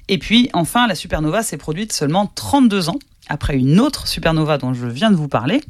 Et 0.09 0.19
puis, 0.19 0.51
enfin, 0.53 0.87
la 0.87 0.95
supernova 0.95 1.43
s'est 1.43 1.57
produite 1.57 1.95
seulement 1.95 2.27
32 2.27 2.91
ans 2.91 2.99
après 3.29 3.57
une 3.57 3.81
autre 3.81 4.07
supernova 4.07 4.59
dont 4.59 4.75
je 4.75 4.87
viens 4.87 5.11
de 5.11 5.17
vous 5.17 5.27
parler, 5.27 5.63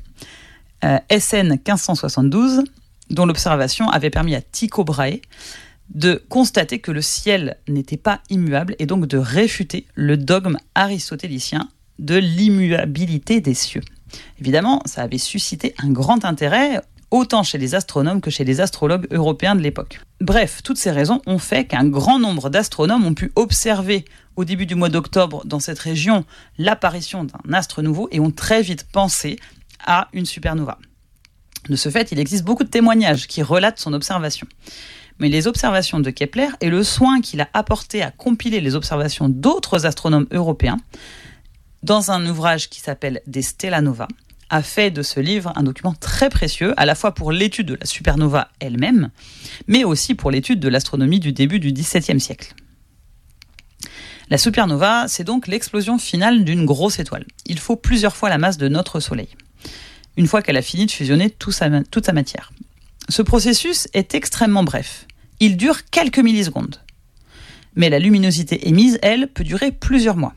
euh, 0.84 0.98
SN 1.16 1.52
1572, 1.52 2.64
dont 3.10 3.24
l'observation 3.24 3.88
avait 3.90 4.10
permis 4.10 4.34
à 4.34 4.42
Tycho 4.42 4.82
Brahe 4.82 5.20
de 5.94 6.20
constater 6.28 6.80
que 6.80 6.90
le 6.90 7.02
ciel 7.02 7.58
n'était 7.68 7.96
pas 7.96 8.20
immuable 8.30 8.74
et 8.80 8.86
donc 8.86 9.06
de 9.06 9.16
réfuter 9.16 9.86
le 9.94 10.16
dogme 10.16 10.58
aristotélicien 10.74 11.68
de 12.00 12.16
l'immuabilité 12.16 13.40
des 13.40 13.54
cieux. 13.54 13.82
Évidemment, 14.40 14.82
ça 14.86 15.02
avait 15.02 15.18
suscité 15.18 15.74
un 15.78 15.90
grand 15.90 16.24
intérêt 16.24 16.80
autant 17.10 17.42
chez 17.42 17.58
les 17.58 17.74
astronomes 17.74 18.20
que 18.20 18.30
chez 18.30 18.44
les 18.44 18.60
astrologues 18.60 19.06
européens 19.10 19.54
de 19.54 19.60
l'époque. 19.60 20.00
Bref, 20.20 20.60
toutes 20.62 20.78
ces 20.78 20.90
raisons 20.90 21.20
ont 21.26 21.38
fait 21.38 21.64
qu'un 21.64 21.86
grand 21.86 22.18
nombre 22.18 22.50
d'astronomes 22.50 23.06
ont 23.06 23.14
pu 23.14 23.32
observer 23.36 24.04
au 24.34 24.44
début 24.44 24.66
du 24.66 24.74
mois 24.74 24.88
d'octobre 24.88 25.42
dans 25.44 25.60
cette 25.60 25.78
région 25.78 26.24
l'apparition 26.58 27.24
d'un 27.24 27.52
astre 27.52 27.82
nouveau 27.82 28.08
et 28.10 28.20
ont 28.20 28.30
très 28.30 28.62
vite 28.62 28.86
pensé 28.90 29.38
à 29.86 30.08
une 30.12 30.26
supernova. 30.26 30.78
De 31.68 31.76
ce 31.76 31.88
fait, 31.88 32.12
il 32.12 32.18
existe 32.18 32.44
beaucoup 32.44 32.64
de 32.64 32.68
témoignages 32.68 33.26
qui 33.26 33.42
relatent 33.42 33.80
son 33.80 33.92
observation. 33.92 34.46
Mais 35.18 35.28
les 35.28 35.46
observations 35.46 36.00
de 36.00 36.10
Kepler 36.10 36.48
et 36.60 36.68
le 36.68 36.82
soin 36.84 37.20
qu'il 37.20 37.40
a 37.40 37.48
apporté 37.54 38.02
à 38.02 38.10
compiler 38.10 38.60
les 38.60 38.74
observations 38.74 39.28
d'autres 39.28 39.86
astronomes 39.86 40.26
européens 40.30 40.76
dans 41.86 42.10
un 42.10 42.26
ouvrage 42.26 42.68
qui 42.68 42.80
s'appelle 42.80 43.22
Des 43.28 43.42
Stellanova, 43.42 44.08
a 44.50 44.62
fait 44.62 44.90
de 44.90 45.02
ce 45.02 45.20
livre 45.20 45.52
un 45.54 45.62
document 45.62 45.94
très 45.94 46.30
précieux, 46.30 46.74
à 46.76 46.84
la 46.84 46.96
fois 46.96 47.14
pour 47.14 47.30
l'étude 47.30 47.66
de 47.66 47.76
la 47.80 47.86
supernova 47.86 48.48
elle-même, 48.58 49.10
mais 49.68 49.84
aussi 49.84 50.16
pour 50.16 50.32
l'étude 50.32 50.58
de 50.58 50.68
l'astronomie 50.68 51.20
du 51.20 51.32
début 51.32 51.60
du 51.60 51.72
XVIIe 51.72 52.20
siècle. 52.20 52.54
La 54.30 54.36
supernova, 54.36 55.06
c'est 55.06 55.22
donc 55.22 55.46
l'explosion 55.46 55.96
finale 55.96 56.44
d'une 56.44 56.66
grosse 56.66 56.98
étoile. 56.98 57.24
Il 57.46 57.60
faut 57.60 57.76
plusieurs 57.76 58.16
fois 58.16 58.30
la 58.30 58.38
masse 58.38 58.58
de 58.58 58.66
notre 58.66 58.98
Soleil, 58.98 59.28
une 60.16 60.26
fois 60.26 60.42
qu'elle 60.42 60.56
a 60.56 60.62
fini 60.62 60.86
de 60.86 60.90
fusionner 60.90 61.30
toute 61.30 61.54
sa 61.54 62.12
matière. 62.12 62.52
Ce 63.08 63.22
processus 63.22 63.86
est 63.94 64.16
extrêmement 64.16 64.64
bref. 64.64 65.06
Il 65.38 65.56
dure 65.56 65.84
quelques 65.84 66.18
millisecondes. 66.18 66.80
Mais 67.76 67.90
la 67.90 68.00
luminosité 68.00 68.66
émise, 68.66 68.98
elle, 69.02 69.28
peut 69.28 69.44
durer 69.44 69.70
plusieurs 69.70 70.16
mois. 70.16 70.34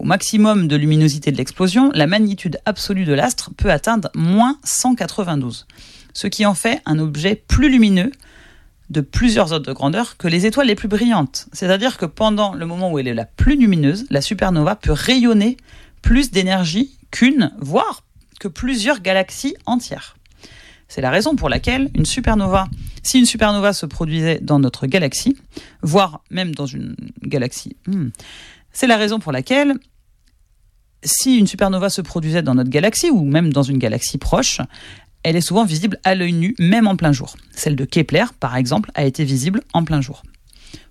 Au 0.00 0.04
maximum 0.04 0.66
de 0.66 0.76
luminosité 0.76 1.30
de 1.30 1.36
l'explosion, 1.36 1.90
la 1.92 2.06
magnitude 2.06 2.58
absolue 2.64 3.04
de 3.04 3.12
l'astre 3.12 3.50
peut 3.54 3.70
atteindre 3.70 4.08
moins 4.14 4.58
192, 4.64 5.66
ce 6.14 6.26
qui 6.26 6.46
en 6.46 6.54
fait 6.54 6.80
un 6.86 6.98
objet 6.98 7.44
plus 7.46 7.68
lumineux 7.68 8.10
de 8.88 9.02
plusieurs 9.02 9.52
ordres 9.52 9.66
de 9.66 9.72
grandeur 9.74 10.16
que 10.16 10.26
les 10.26 10.46
étoiles 10.46 10.68
les 10.68 10.74
plus 10.74 10.88
brillantes. 10.88 11.48
C'est-à-dire 11.52 11.98
que 11.98 12.06
pendant 12.06 12.54
le 12.54 12.64
moment 12.64 12.90
où 12.90 12.98
elle 12.98 13.08
est 13.08 13.14
la 13.14 13.26
plus 13.26 13.56
lumineuse, 13.56 14.06
la 14.08 14.22
supernova 14.22 14.74
peut 14.74 14.90
rayonner 14.90 15.58
plus 16.00 16.30
d'énergie 16.30 16.96
qu'une, 17.10 17.52
voire 17.58 18.02
que 18.40 18.48
plusieurs 18.48 19.02
galaxies 19.02 19.54
entières. 19.66 20.16
C'est 20.88 21.02
la 21.02 21.10
raison 21.10 21.36
pour 21.36 21.50
laquelle 21.50 21.90
une 21.94 22.06
supernova, 22.06 22.68
si 23.02 23.18
une 23.18 23.26
supernova 23.26 23.74
se 23.74 23.84
produisait 23.84 24.40
dans 24.40 24.58
notre 24.58 24.86
galaxie, 24.86 25.36
voire 25.82 26.22
même 26.30 26.54
dans 26.54 26.66
une 26.66 26.96
galaxie, 27.22 27.76
hmm, 27.86 28.08
c'est 28.72 28.86
la 28.86 28.96
raison 28.96 29.18
pour 29.18 29.32
laquelle 29.32 29.74
si 31.02 31.38
une 31.38 31.46
supernova 31.46 31.90
se 31.90 32.00
produisait 32.00 32.42
dans 32.42 32.54
notre 32.54 32.70
galaxie 32.70 33.10
ou 33.10 33.24
même 33.24 33.52
dans 33.52 33.62
une 33.62 33.78
galaxie 33.78 34.18
proche, 34.18 34.60
elle 35.22 35.36
est 35.36 35.40
souvent 35.40 35.64
visible 35.64 35.98
à 36.04 36.14
l'œil 36.14 36.32
nu, 36.32 36.54
même 36.58 36.86
en 36.86 36.96
plein 36.96 37.12
jour. 37.12 37.36
Celle 37.54 37.76
de 37.76 37.84
Kepler, 37.84 38.24
par 38.38 38.56
exemple, 38.56 38.90
a 38.94 39.04
été 39.04 39.24
visible 39.24 39.62
en 39.72 39.84
plein 39.84 40.00
jour. 40.00 40.22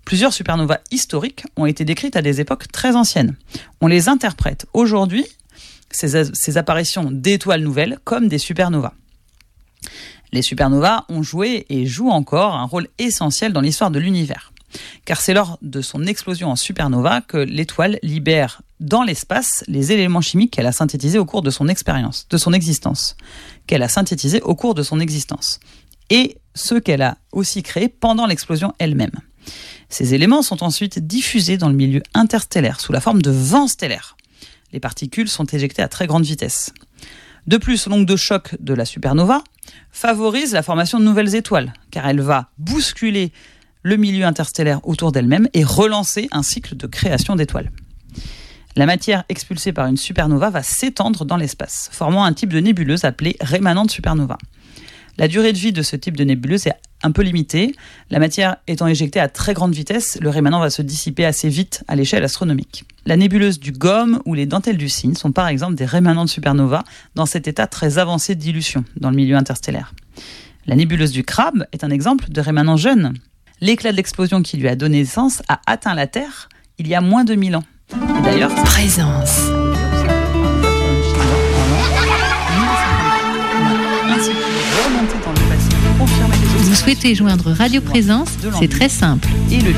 Plusieurs 0.05 0.33
supernovas 0.33 0.79
historiques 0.91 1.45
ont 1.55 1.65
été 1.65 1.85
décrites 1.85 2.15
à 2.15 2.21
des 2.21 2.41
époques 2.41 2.71
très 2.71 2.95
anciennes. 2.95 3.35
On 3.81 3.87
les 3.87 4.09
interprète 4.09 4.65
aujourd'hui, 4.73 5.25
ces, 5.91 6.57
apparitions 6.57 7.09
d'étoiles 7.11 7.61
nouvelles, 7.61 7.97
comme 8.03 8.27
des 8.27 8.37
supernovas. 8.37 8.93
Les 10.31 10.41
supernovas 10.41 11.05
ont 11.09 11.23
joué 11.23 11.65
et 11.69 11.87
jouent 11.87 12.11
encore 12.11 12.53
un 12.55 12.65
rôle 12.65 12.87
essentiel 12.99 13.53
dans 13.53 13.61
l'histoire 13.61 13.89
de 13.89 13.99
l'univers 13.99 14.51
car 15.05 15.21
c'est 15.21 15.33
lors 15.33 15.57
de 15.61 15.81
son 15.81 16.05
explosion 16.05 16.49
en 16.49 16.55
supernova 16.55 17.21
que 17.21 17.37
l'étoile 17.37 17.99
libère 18.03 18.61
dans 18.79 19.03
l'espace 19.03 19.63
les 19.67 19.91
éléments 19.91 20.21
chimiques 20.21 20.51
qu'elle 20.51 20.67
a 20.67 20.71
synthétisés 20.71 21.19
au 21.19 21.25
cours 21.25 21.41
de 21.41 21.49
son 21.49 21.67
expérience, 21.67 22.27
de 22.29 22.37
son 22.37 22.53
existence, 22.53 23.15
qu'elle 23.67 23.83
a 23.83 23.89
synthétisés 23.89 24.41
au 24.41 24.55
cours 24.55 24.73
de 24.73 24.83
son 24.83 24.99
existence, 24.99 25.59
et 26.09 26.37
ceux 26.55 26.79
qu'elle 26.79 27.01
a 27.01 27.17
aussi 27.31 27.63
créés 27.63 27.89
pendant 27.89 28.25
l'explosion 28.25 28.73
elle-même. 28.79 29.11
Ces 29.89 30.13
éléments 30.13 30.41
sont 30.41 30.63
ensuite 30.63 30.99
diffusés 30.99 31.57
dans 31.57 31.69
le 31.69 31.75
milieu 31.75 32.03
interstellaire 32.13 32.79
sous 32.79 32.91
la 32.91 33.01
forme 33.01 33.21
de 33.21 33.31
vents 33.31 33.67
stellaires. 33.67 34.15
Les 34.71 34.79
particules 34.79 35.29
sont 35.29 35.45
éjectées 35.45 35.81
à 35.81 35.87
très 35.87 36.05
grande 36.05 36.25
vitesse. 36.25 36.71
De 37.47 37.57
plus, 37.57 37.87
l'onde 37.87 38.05
de 38.05 38.15
choc 38.15 38.55
de 38.59 38.73
la 38.73 38.85
supernova 38.85 39.43
favorise 39.91 40.53
la 40.53 40.61
formation 40.61 40.99
de 40.99 41.05
nouvelles 41.05 41.35
étoiles, 41.35 41.73
car 41.89 42.07
elle 42.07 42.21
va 42.21 42.49
bousculer 42.57 43.31
le 43.83 43.97
milieu 43.97 44.25
interstellaire 44.25 44.85
autour 44.87 45.11
d'elle-même 45.11 45.47
et 45.53 45.63
relancer 45.63 46.27
un 46.31 46.43
cycle 46.43 46.75
de 46.75 46.87
création 46.87 47.35
d'étoiles. 47.35 47.71
La 48.75 48.85
matière 48.85 49.23
expulsée 49.29 49.73
par 49.73 49.87
une 49.87 49.97
supernova 49.97 50.49
va 50.49 50.63
s'étendre 50.63 51.25
dans 51.25 51.37
l'espace, 51.37 51.89
formant 51.91 52.23
un 52.23 52.33
type 52.33 52.53
de 52.53 52.59
nébuleuse 52.59 53.03
appelée 53.03 53.35
rémanente 53.41 53.91
supernova. 53.91 54.37
La 55.17 55.27
durée 55.27 55.51
de 55.51 55.57
vie 55.57 55.73
de 55.73 55.81
ce 55.81 55.97
type 55.97 56.15
de 56.15 56.23
nébuleuse 56.23 56.67
est 56.67 56.75
un 57.03 57.11
peu 57.11 57.23
limitée. 57.23 57.75
La 58.09 58.19
matière 58.19 58.57
étant 58.67 58.87
éjectée 58.87 59.19
à 59.19 59.27
très 59.27 59.53
grande 59.53 59.73
vitesse, 59.73 60.17
le 60.21 60.29
rémanent 60.29 60.61
va 60.61 60.69
se 60.69 60.81
dissiper 60.81 61.25
assez 61.25 61.49
vite 61.49 61.83
à 61.89 61.97
l'échelle 61.97 62.23
astronomique. 62.23 62.85
La 63.05 63.17
nébuleuse 63.17 63.59
du 63.59 63.73
Gomme 63.73 64.21
ou 64.25 64.33
les 64.33 64.45
dentelles 64.45 64.77
du 64.77 64.87
Cygne 64.87 65.15
sont 65.15 65.33
par 65.33 65.49
exemple 65.49 65.75
des 65.75 65.85
rémanentes 65.85 66.29
supernova 66.29 66.83
dans 67.15 67.25
cet 67.25 67.49
état 67.49 67.67
très 67.67 67.97
avancé 67.97 68.35
de 68.35 68.39
dilution 68.39 68.85
dans 68.95 69.09
le 69.09 69.15
milieu 69.17 69.35
interstellaire. 69.35 69.93
La 70.67 70.75
nébuleuse 70.75 71.11
du 71.11 71.23
Crabe 71.23 71.65
est 71.73 71.83
un 71.83 71.89
exemple 71.89 72.29
de 72.29 72.39
rémanent 72.39 72.77
jeune 72.77 73.13
l'éclat 73.61 73.91
de 73.91 73.97
l'explosion 73.97 74.41
qui 74.41 74.57
lui 74.57 74.67
a 74.67 74.75
donné 74.75 74.99
naissance 74.99 75.41
a 75.47 75.59
atteint 75.65 75.93
la 75.93 76.07
Terre 76.07 76.49
il 76.77 76.87
y 76.87 76.95
a 76.95 77.01
moins 77.01 77.23
de 77.23 77.35
1000 77.35 77.57
ans. 77.57 77.63
d'ailleurs, 78.23 78.53
présence. 78.63 79.41
Vous 86.57 86.75
souhaitez 86.75 87.15
joindre 87.15 87.51
Radio 87.51 87.81
Présence 87.81 88.29
C'est 88.59 88.69
très 88.69 88.89
simple. 88.89 89.27
Et 89.51 89.59
le 89.59 89.73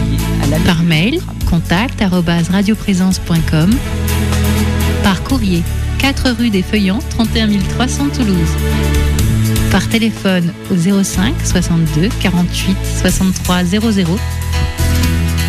Par 0.65 0.83
mail, 0.83 1.19
contact 1.49 2.01
radioprésence.com. 2.01 3.71
Par 5.03 5.23
courrier, 5.23 5.63
4 5.99 6.31
rue 6.31 6.49
des 6.49 6.61
Feuillants, 6.61 6.99
31 7.09 7.49
300 7.69 8.09
Toulouse 8.09 8.55
par 9.71 9.87
téléphone 9.87 10.53
au 10.69 10.75
05 10.75 11.33
62 11.43 12.09
48 12.21 12.77
63 13.01 13.63
00. 13.63 14.19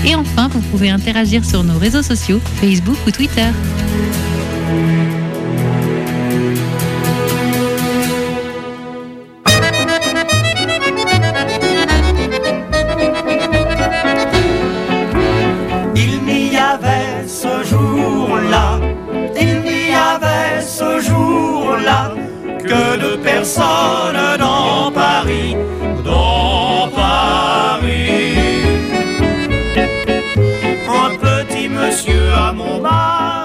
Et 0.05 0.15
enfin, 0.15 0.49
vous 0.49 0.61
pouvez 0.61 0.91
interagir 0.91 1.45
sur 1.45 1.65
nos 1.65 1.79
réseaux 1.79 2.03
sociaux, 2.03 2.41
Facebook 2.61 2.97
ou 3.07 3.11
Twitter. 3.11 3.51
ce 17.27 17.65
jour-là, 17.65 18.79
il 19.41 19.63
n'y 19.63 19.95
avait 19.95 20.61
ce 20.61 21.01
jour-là 21.01 22.15
que 22.63 22.97
de 22.97 23.17
personnes 23.17 24.39
dans 24.39 24.91
Paris, 24.93 25.57
dans 26.05 26.89
Paris. 26.95 28.35
Un 30.89 31.11
petit 31.17 31.69
monsieur 31.69 32.33
à 32.33 32.53
mon 32.53 32.79
bar 32.81 33.42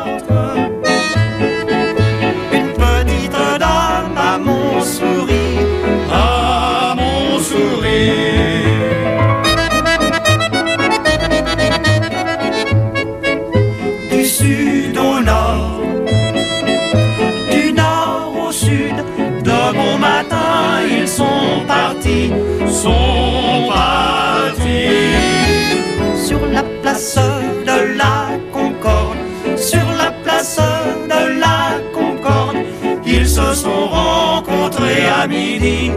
sont 33.57 33.87
rencontrés 33.87 35.07
à 35.21 35.25
midi, 35.25 35.91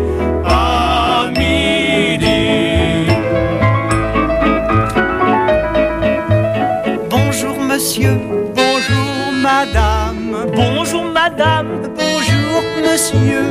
à 0.47 1.27
midi. 1.29 2.41
Bonjour 7.11 7.57
monsieur, 7.71 8.15
bonjour 8.61 9.15
madame, 9.43 10.47
bonjour 10.55 11.05
madame, 11.05 11.69
bonjour 12.03 12.63
monsieur. 12.83 13.45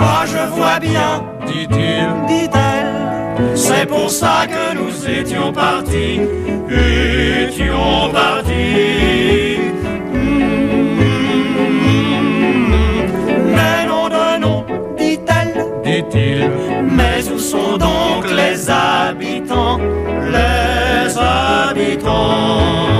Ah, 0.00 0.24
je 0.32 0.42
vois 0.56 0.80
bien, 0.80 1.10
dit-il, 1.46 2.08
Dit-elle, 2.26 3.54
c'est 3.54 3.86
pour 3.86 4.10
ça 4.10 4.46
que 4.52 4.64
nous 4.80 4.94
étions 5.08 5.52
partis, 5.52 6.20
étions 6.68 8.10
partis. 8.12 9.04
Mais 16.14 17.28
où 17.28 17.38
sont 17.38 17.76
donc 17.76 18.30
les 18.30 18.70
habitants, 18.70 19.80
les 20.30 21.18
habitants? 21.18 22.93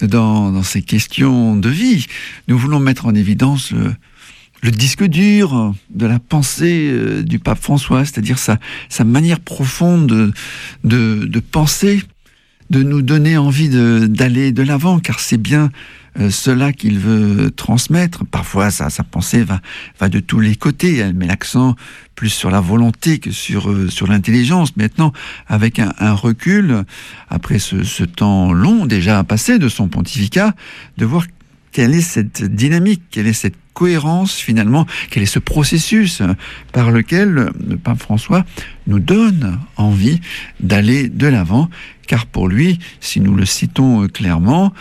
Dans, 0.00 0.62
ces 0.62 0.82
questions 0.82 1.56
de 1.56 1.68
vie. 1.68 2.06
Nous 2.46 2.58
voulons 2.58 2.80
mettre 2.80 3.06
en 3.06 3.14
évidence 3.14 3.72
le, 4.62 4.70
disque 4.70 5.04
dur 5.04 5.74
de 5.90 6.06
la 6.06 6.18
pensée 6.18 6.88
euh, 6.90 7.22
du 7.22 7.38
pape 7.38 7.60
François, 7.60 8.04
c'est-à-dire 8.04 8.38
sa, 8.38 8.58
manière 9.04 9.40
profonde 9.40 10.06
de, 10.06 10.32
de, 10.84 11.26
de 11.26 11.40
penser, 11.40 12.02
de 12.70 12.82
nous 12.82 13.02
donner 13.02 13.36
envie 13.36 13.68
d'aller 13.68 14.52
de 14.52 14.62
l'avant, 14.62 14.98
car 14.98 15.20
c'est 15.20 15.38
bien 15.38 15.70
euh, 16.20 16.30
cela 16.30 16.72
qu'il 16.72 16.98
veut 16.98 17.50
transmettre. 17.50 18.24
Parfois, 18.26 18.70
sa, 18.70 18.90
sa 18.90 19.04
pensée 19.04 19.42
va, 19.44 19.60
va 20.00 20.08
de 20.08 20.20
tous 20.20 20.40
les 20.40 20.56
côtés. 20.56 20.96
Elle 20.96 21.14
met 21.14 21.26
l'accent 21.26 21.76
plus 22.14 22.30
sur 22.30 22.50
la 22.50 22.60
volonté 22.60 23.18
que 23.18 23.30
sur, 23.30 23.70
euh, 23.70 23.88
sur 23.88 24.06
l'intelligence. 24.06 24.76
Maintenant, 24.76 25.12
avec 25.46 25.78
un, 25.78 25.92
un 25.98 26.12
recul, 26.12 26.84
après 27.28 27.58
ce, 27.58 27.84
ce 27.84 28.04
temps 28.04 28.52
long 28.52 28.86
déjà 28.86 29.22
passé 29.24 29.58
de 29.58 29.68
son 29.68 29.88
pontificat, 29.88 30.54
de 30.96 31.04
voir 31.04 31.24
quelle 31.72 31.94
est 31.94 32.00
cette 32.00 32.42
dynamique, 32.42 33.02
quelle 33.10 33.26
est 33.26 33.32
cette 33.32 33.56
cohérence 33.74 34.34
finalement, 34.34 34.86
quel 35.10 35.22
est 35.22 35.26
ce 35.26 35.38
processus 35.38 36.20
euh, 36.20 36.34
par 36.72 36.90
lequel 36.90 37.28
le 37.28 37.76
pape 37.76 38.00
François 38.00 38.44
nous 38.88 38.98
donne 38.98 39.60
envie 39.76 40.20
d'aller 40.58 41.08
de 41.08 41.28
l'avant, 41.28 41.70
car 42.08 42.26
pour 42.26 42.48
lui, 42.48 42.80
si 43.00 43.20
nous 43.20 43.36
le 43.36 43.44
citons 43.44 44.02
euh, 44.02 44.08
clairement, 44.08 44.72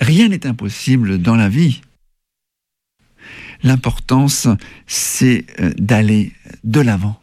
rien 0.00 0.28
n'est 0.28 0.46
impossible 0.46 1.18
dans 1.18 1.36
la 1.36 1.48
vie. 1.48 1.80
L'importance, 3.62 4.48
c'est 4.86 5.46
euh, 5.60 5.72
d'aller 5.78 6.32
de 6.64 6.80
l'avant. 6.80 7.20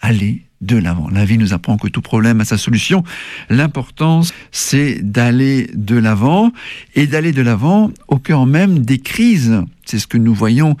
Aller 0.00 0.45
de 0.60 0.76
l'avant. 0.76 1.08
La 1.10 1.24
vie 1.24 1.38
nous 1.38 1.52
apprend 1.52 1.76
que 1.76 1.88
tout 1.88 2.00
problème 2.00 2.40
a 2.40 2.44
sa 2.44 2.58
solution. 2.58 3.04
L'importance, 3.50 4.32
c'est 4.52 5.00
d'aller 5.02 5.70
de 5.74 5.96
l'avant 5.96 6.52
et 6.94 7.06
d'aller 7.06 7.32
de 7.32 7.42
l'avant 7.42 7.90
au 8.08 8.18
cœur 8.18 8.46
même 8.46 8.80
des 8.80 8.98
crises. 8.98 9.62
C'est 9.84 9.98
ce 9.98 10.06
que 10.06 10.18
nous 10.18 10.34
voyons, 10.34 10.76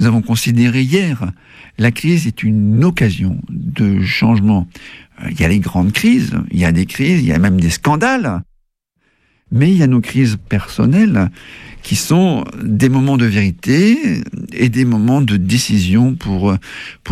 nous 0.00 0.06
avons 0.06 0.22
considéré 0.22 0.82
hier. 0.82 1.32
La 1.78 1.90
crise 1.90 2.26
est 2.26 2.42
une 2.42 2.84
occasion 2.84 3.38
de 3.50 4.00
changement. 4.02 4.66
Euh, 5.22 5.30
Il 5.30 5.40
y 5.40 5.44
a 5.44 5.48
les 5.48 5.60
grandes 5.60 5.92
crises, 5.92 6.32
il 6.50 6.58
y 6.58 6.64
a 6.64 6.72
des 6.72 6.86
crises, 6.86 7.20
il 7.20 7.26
y 7.26 7.32
a 7.32 7.38
même 7.38 7.60
des 7.60 7.70
scandales. 7.70 8.42
Mais 9.52 9.70
il 9.70 9.76
y 9.76 9.82
a 9.82 9.86
nos 9.86 10.00
crises 10.00 10.38
personnelles 10.48 11.30
qui 11.86 11.94
sont 11.94 12.44
des 12.60 12.88
moments 12.88 13.16
de 13.16 13.26
vérité 13.26 14.20
et 14.52 14.68
des 14.68 14.84
moments 14.84 15.20
de 15.20 15.36
décision 15.36 16.16
pour, 16.16 16.50
euh, 16.50 16.58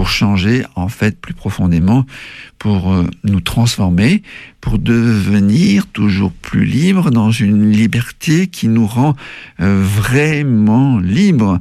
changer 0.05 0.65
en 0.75 0.89
fait 0.89 1.17
plus 1.21 1.33
profondément, 1.33 2.05
pour 2.59 2.93
euh, 2.93 3.07
nous 3.23 3.41
transformer, 3.41 4.25
pour 4.61 4.81
devenir 4.81 5.87
toujours 5.87 6.33
plus 6.33 6.65
libres 6.65 7.13
dans 7.13 7.31
une 7.31 7.71
liberté 7.71 8.49
qui 8.49 8.67
nous 8.67 8.89
rend 8.89 9.15
euh, 9.61 9.81
vraiment 9.81 10.99
libres. 10.99 11.61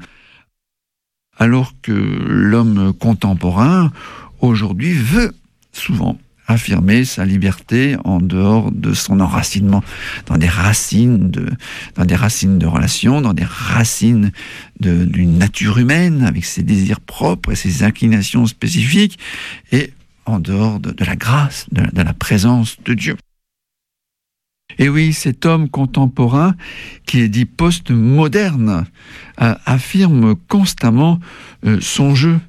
Alors 1.38 1.76
que 1.84 1.92
l'homme 1.92 2.94
contemporain 2.94 3.92
aujourd'hui 4.40 4.94
veut 4.94 5.36
souvent 5.72 6.18
affirmer 6.54 7.06
sa 7.06 7.26
liberté 7.26 7.96
en 8.04 8.20
dehors 8.20 8.72
de 8.72 8.94
son 8.94 9.20
enracinement 9.20 9.84
dans 10.26 10.38
des 10.38 10.48
racines 10.48 11.30
de 11.30 12.66
relations 12.66 13.22
dans 13.22 13.34
des 13.34 13.46
racines 13.46 14.32
d'une 14.80 15.38
nature 15.38 15.78
humaine 15.78 16.24
avec 16.24 16.46
ses 16.46 16.64
désirs 16.64 17.02
propres 17.02 17.52
et 17.52 17.56
ses 17.56 17.84
inclinations 17.84 18.46
spécifiques 18.46 19.20
et 19.72 19.92
en 20.26 20.40
dehors 20.40 20.80
de, 20.80 20.94
la 21.04 21.16
grâce 21.16 21.66
de 21.72 22.02
la 22.02 22.14
présence 22.14 22.78
de 22.86 22.94
Dieu 22.94 23.18
et 24.78 24.90
oui, 24.90 25.14
cet 25.14 25.46
homme 25.46 25.70
contemporain, 25.70 26.56
qui 27.06 27.22
est 27.22 27.30
dit 27.30 27.46
post-moderne, 27.46 28.86
euh, 29.42 29.56
affirme 29.66 30.36
constamment 30.48 31.20
euh, 31.66 31.80
son 31.82 32.16
jeu. 32.16 32.40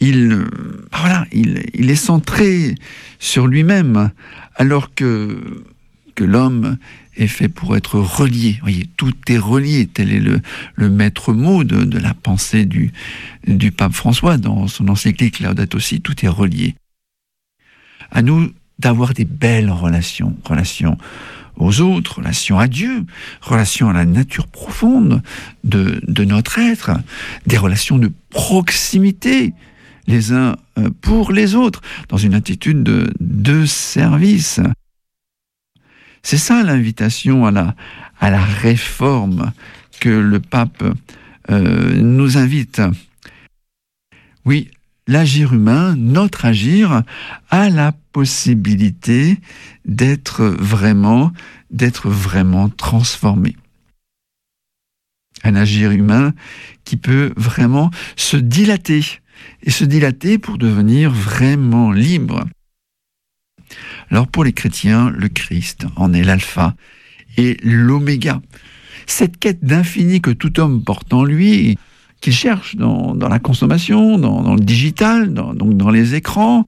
Il, 0.00 0.32
euh, 0.32 0.48
voilà, 0.92 1.26
il, 1.32 1.90
est 1.90 1.94
centré 1.94 2.74
sur 3.18 3.46
lui-même, 3.46 4.10
alors 4.56 4.94
que, 4.94 5.64
l'homme 6.18 6.76
est 7.16 7.28
fait 7.28 7.48
pour 7.48 7.78
être 7.78 7.98
relié. 7.98 8.58
Voyez, 8.60 8.86
tout 8.98 9.14
est 9.28 9.38
relié. 9.38 9.86
Tel 9.86 10.12
est 10.12 10.20
le, 10.20 10.90
maître 10.90 11.32
mot 11.32 11.64
de, 11.64 11.98
la 11.98 12.12
pensée 12.12 12.66
du, 12.66 12.92
pape 13.72 13.94
François 13.94 14.36
dans 14.36 14.68
son 14.68 14.88
encyclique 14.88 15.40
Laudato 15.40 15.78
Si. 15.78 16.02
Tout 16.02 16.22
est 16.22 16.28
relié. 16.28 16.74
À 18.10 18.20
nous 18.20 18.52
d'avoir 18.78 19.14
des 19.14 19.24
belles 19.24 19.70
relations, 19.70 20.36
relations 20.44 20.98
aux 21.60 21.80
autres, 21.80 22.18
relation 22.18 22.58
à 22.58 22.66
Dieu, 22.66 23.04
relation 23.40 23.88
à 23.90 23.92
la 23.92 24.04
nature 24.04 24.46
profonde 24.46 25.22
de, 25.64 26.00
de 26.06 26.24
notre 26.24 26.58
être, 26.58 26.92
des 27.46 27.58
relations 27.58 27.98
de 27.98 28.10
proximité 28.30 29.52
les 30.06 30.32
uns 30.32 30.56
euh, 30.78 30.90
pour 31.00 31.32
les 31.32 31.54
autres, 31.54 31.82
dans 32.08 32.16
une 32.16 32.34
attitude 32.34 32.82
de, 32.82 33.12
de 33.20 33.64
service. 33.66 34.60
C'est 36.22 36.38
ça 36.38 36.62
l'invitation 36.62 37.46
à 37.46 37.50
la, 37.50 37.74
à 38.18 38.30
la 38.30 38.44
réforme 38.44 39.52
que 40.00 40.08
le 40.08 40.40
pape 40.40 40.82
euh, 41.50 41.94
nous 41.94 42.38
invite. 42.38 42.82
Oui, 44.44 44.70
l'agir 45.06 45.52
humain, 45.52 45.96
notre 45.96 46.44
agir, 46.44 47.02
a 47.50 47.70
la 47.70 47.92
possibilité 48.12 49.38
d'être 49.84 50.44
vraiment, 50.44 51.32
d'être 51.70 52.08
vraiment 52.08 52.68
transformé. 52.68 53.56
Un 55.42 55.54
agir 55.54 55.90
humain 55.90 56.34
qui 56.84 56.96
peut 56.96 57.32
vraiment 57.36 57.90
se 58.16 58.36
dilater 58.36 59.04
et 59.62 59.70
se 59.70 59.84
dilater 59.84 60.38
pour 60.38 60.58
devenir 60.58 61.10
vraiment 61.10 61.92
libre. 61.92 62.44
Alors 64.10 64.26
pour 64.26 64.44
les 64.44 64.52
chrétiens, 64.52 65.10
le 65.10 65.28
Christ 65.28 65.86
en 65.96 66.12
est 66.12 66.24
l'alpha 66.24 66.74
et 67.36 67.56
l'oméga. 67.62 68.42
Cette 69.06 69.38
quête 69.38 69.64
d'infini 69.64 70.20
que 70.20 70.30
tout 70.30 70.60
homme 70.60 70.84
porte 70.84 71.12
en 71.12 71.24
lui, 71.24 71.78
qu'il 72.20 72.32
cherche 72.32 72.76
dans, 72.76 73.14
la 73.14 73.38
consommation, 73.38 74.18
dans, 74.18 74.54
le 74.54 74.60
digital, 74.60 75.32
dans, 75.32 75.54
donc 75.54 75.76
dans 75.76 75.90
les 75.90 76.14
écrans, 76.14 76.66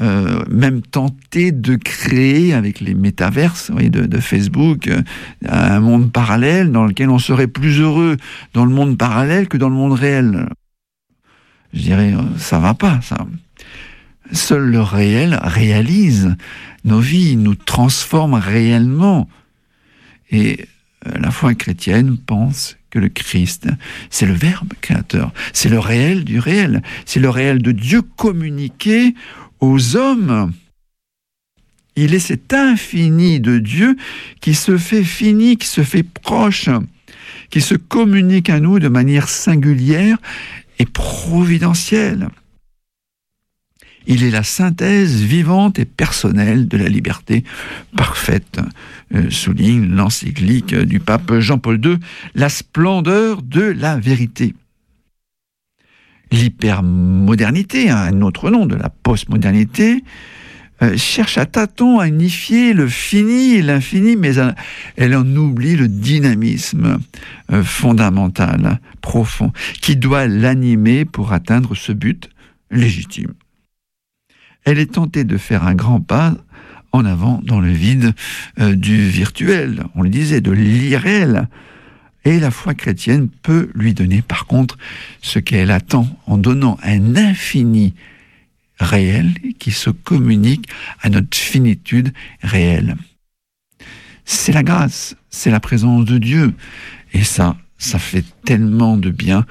euh, 0.00 0.42
même 0.50 0.82
tenter 0.82 1.52
de 1.52 1.76
créer 1.76 2.54
avec 2.54 2.80
les 2.80 2.94
métaverses 2.94 3.70
de, 3.70 4.06
de, 4.06 4.18
Facebook 4.18 4.88
euh, 4.88 5.00
un 5.46 5.78
monde 5.78 6.10
parallèle 6.10 6.72
dans 6.72 6.86
lequel 6.86 7.08
on 7.08 7.20
serait 7.20 7.46
plus 7.46 7.78
heureux 7.78 8.16
dans 8.52 8.64
le 8.64 8.74
monde 8.74 8.98
parallèle 8.98 9.46
que 9.46 9.56
dans 9.56 9.68
le 9.68 9.76
monde 9.76 9.92
réel. 9.92 10.48
Je 11.72 11.82
dirais, 11.82 12.14
euh, 12.14 12.22
ça 12.36 12.58
va 12.58 12.74
pas, 12.74 13.00
ça. 13.02 13.26
Seul 14.32 14.70
le 14.70 14.80
réel 14.80 15.38
réalise 15.40 16.34
nos 16.84 17.00
vies, 17.00 17.36
nous 17.36 17.54
transforme 17.54 18.34
réellement. 18.34 19.28
Et 20.30 20.66
la 21.04 21.30
foi 21.30 21.54
chrétienne 21.54 22.16
pense 22.16 22.76
que 22.92 22.98
le 22.98 23.08
Christ, 23.08 23.68
c'est 24.10 24.26
le 24.26 24.34
Verbe 24.34 24.74
créateur, 24.82 25.32
c'est 25.54 25.70
le 25.70 25.78
réel 25.78 26.24
du 26.24 26.38
réel, 26.38 26.82
c'est 27.06 27.20
le 27.20 27.30
réel 27.30 27.62
de 27.62 27.72
Dieu 27.72 28.02
communiqué 28.02 29.14
aux 29.60 29.96
hommes. 29.96 30.52
Il 31.96 32.14
est 32.14 32.18
cet 32.18 32.52
infini 32.52 33.40
de 33.40 33.58
Dieu 33.58 33.96
qui 34.42 34.54
se 34.54 34.76
fait 34.76 35.04
fini, 35.04 35.56
qui 35.56 35.66
se 35.66 35.82
fait 35.82 36.02
proche, 36.02 36.68
qui 37.48 37.62
se 37.62 37.74
communique 37.74 38.50
à 38.50 38.60
nous 38.60 38.78
de 38.78 38.88
manière 38.88 39.28
singulière 39.28 40.18
et 40.78 40.84
providentielle. 40.84 42.28
Il 44.06 44.24
est 44.24 44.30
la 44.30 44.42
synthèse 44.42 45.20
vivante 45.20 45.78
et 45.78 45.84
personnelle 45.84 46.68
de 46.68 46.76
la 46.76 46.88
liberté 46.88 47.44
parfaite, 47.96 48.60
euh, 49.14 49.30
souligne 49.30 49.94
l'encyclique 49.94 50.74
du 50.74 51.00
pape 51.00 51.38
Jean-Paul 51.38 51.80
II, 51.84 51.96
la 52.34 52.48
splendeur 52.48 53.42
de 53.42 53.62
la 53.62 53.96
vérité. 53.96 54.54
L'hypermodernité, 56.30 57.90
un 57.90 58.22
autre 58.22 58.50
nom 58.50 58.66
de 58.66 58.74
la 58.74 58.88
postmodernité, 58.88 60.02
euh, 60.82 60.96
cherche 60.96 61.38
à 61.38 61.46
tâtons 61.46 62.00
à 62.00 62.08
unifier 62.08 62.72
le 62.72 62.88
fini 62.88 63.54
et 63.54 63.62
l'infini, 63.62 64.16
mais 64.16 64.32
elle 64.96 65.14
en 65.14 65.26
oublie 65.36 65.76
le 65.76 65.86
dynamisme 65.86 66.98
euh, 67.52 67.62
fondamental, 67.62 68.80
profond, 69.00 69.52
qui 69.80 69.96
doit 69.96 70.26
l'animer 70.26 71.04
pour 71.04 71.32
atteindre 71.32 71.76
ce 71.76 71.92
but 71.92 72.30
légitime 72.70 73.34
elle 74.64 74.78
est 74.78 74.92
tentée 74.92 75.24
de 75.24 75.36
faire 75.36 75.64
un 75.64 75.74
grand 75.74 76.00
pas 76.00 76.34
en 76.92 77.04
avant 77.04 77.40
dans 77.42 77.60
le 77.60 77.72
vide 77.72 78.14
euh, 78.60 78.74
du 78.74 79.08
virtuel, 79.08 79.84
on 79.94 80.02
le 80.02 80.10
disait, 80.10 80.40
de 80.40 80.50
l'irréel. 80.52 81.48
Et 82.24 82.38
la 82.38 82.50
foi 82.50 82.74
chrétienne 82.74 83.28
peut 83.28 83.70
lui 83.74 83.94
donner 83.94 84.22
par 84.22 84.46
contre 84.46 84.78
ce 85.22 85.38
qu'elle 85.38 85.70
attend 85.70 86.06
en 86.26 86.38
donnant 86.38 86.78
un 86.82 87.16
infini 87.16 87.94
réel 88.78 89.32
qui 89.58 89.72
se 89.72 89.90
communique 89.90 90.68
à 91.00 91.08
notre 91.08 91.36
finitude 91.36 92.12
réelle. 92.42 92.96
C'est 94.24 94.52
la 94.52 94.62
grâce, 94.62 95.16
c'est 95.30 95.50
la 95.50 95.60
présence 95.60 96.04
de 96.04 96.18
Dieu. 96.18 96.54
Et 97.12 97.24
ça, 97.24 97.56
ça 97.78 97.98
fait 97.98 98.24
tellement 98.44 98.96
de 98.96 99.10
bien 99.10 99.44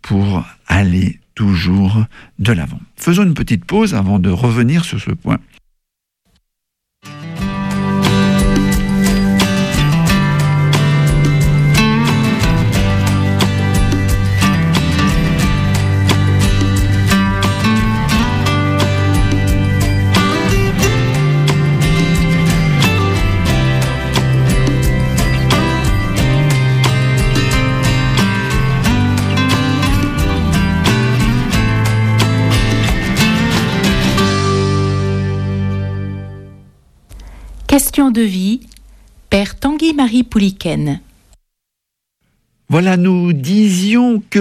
pour 0.00 0.44
aller 0.68 1.18
toujours 1.34 2.04
de 2.38 2.52
l'avant. 2.52 2.80
Faisons 2.96 3.24
une 3.24 3.34
petite 3.34 3.64
pause 3.64 3.94
avant 3.94 4.18
de 4.18 4.30
revenir 4.30 4.84
sur 4.84 5.00
ce 5.00 5.10
point. 5.10 5.38
Question 37.92 38.10
de 38.10 38.22
vie, 38.22 38.60
Père 39.28 39.58
Tanguy-Marie 39.60 40.22
Pouliken. 40.22 41.00
Voilà, 42.70 42.96
nous 42.96 43.34
disions 43.34 44.22
que 44.30 44.38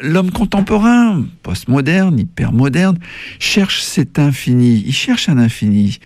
l'homme 0.00 0.30
contemporain, 0.30 1.26
postmoderne, 1.42 2.18
hypermoderne, 2.18 2.98
cherche 3.38 3.82
cet 3.82 4.18
infini. 4.18 4.82
Il 4.86 4.94
cherche 4.94 5.28
un 5.28 5.36
infini. 5.36 5.98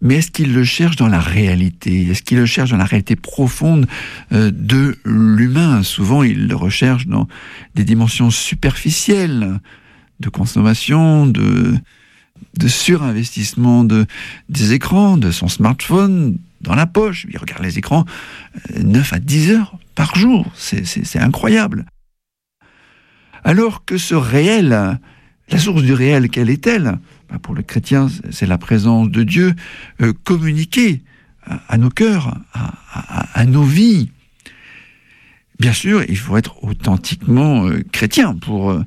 Mais 0.00 0.14
est-ce 0.14 0.30
qu'il 0.30 0.54
le 0.54 0.64
cherche 0.64 0.96
dans 0.96 1.08
la 1.08 1.20
réalité? 1.20 2.06
Est-ce 2.06 2.22
qu'il 2.22 2.38
le 2.38 2.46
cherche 2.46 2.70
dans 2.70 2.78
la 2.78 2.86
réalité 2.86 3.14
profonde 3.14 3.86
euh, 4.32 4.50
de 4.50 4.96
l'humain? 5.04 5.82
Souvent, 5.82 6.22
il 6.22 6.48
le 6.48 6.56
recherche 6.56 7.06
dans 7.06 7.28
des 7.74 7.84
dimensions 7.84 8.30
superficielles 8.30 9.60
de 10.20 10.28
consommation, 10.30 11.26
de, 11.26 11.76
de 12.56 12.68
surinvestissement 12.68 13.84
de, 13.84 14.06
des 14.48 14.72
écrans, 14.72 15.16
de 15.16 15.30
son 15.30 15.48
smartphone 15.48 16.38
dans 16.60 16.74
la 16.74 16.86
poche. 16.86 17.26
Il 17.30 17.38
regarde 17.38 17.62
les 17.62 17.78
écrans 17.78 18.04
9 18.76 19.12
euh, 19.12 19.16
à 19.16 19.18
10 19.18 19.50
heures 19.50 19.78
par 19.94 20.14
jour. 20.16 20.50
C'est 20.54 21.18
incroyable. 21.18 21.86
Alors 23.44 23.84
que 23.84 23.98
ce 23.98 24.14
réel, 24.14 24.98
la 25.50 25.58
source 25.58 25.82
du 25.82 25.92
réel, 25.92 26.28
quelle 26.28 26.50
est-elle? 26.50 26.98
Bah, 27.30 27.38
Pour 27.40 27.54
le 27.54 27.62
chrétien, 27.62 28.08
c'est 28.30 28.46
la 28.46 28.58
présence 28.58 29.10
de 29.10 29.22
Dieu 29.22 29.54
euh, 30.02 30.12
communiquée 30.24 31.02
à, 31.68 31.78
nos 31.78 31.88
cœurs, 31.88 32.36
à, 32.52 33.44
nos 33.46 33.62
vies. 33.62 34.10
Bien 35.58 35.72
sûr, 35.72 36.04
il 36.06 36.18
faut 36.18 36.36
être 36.36 36.62
authentiquement 36.62 37.66
euh, 37.66 37.82
chrétien 37.90 38.34
pour 38.34 38.78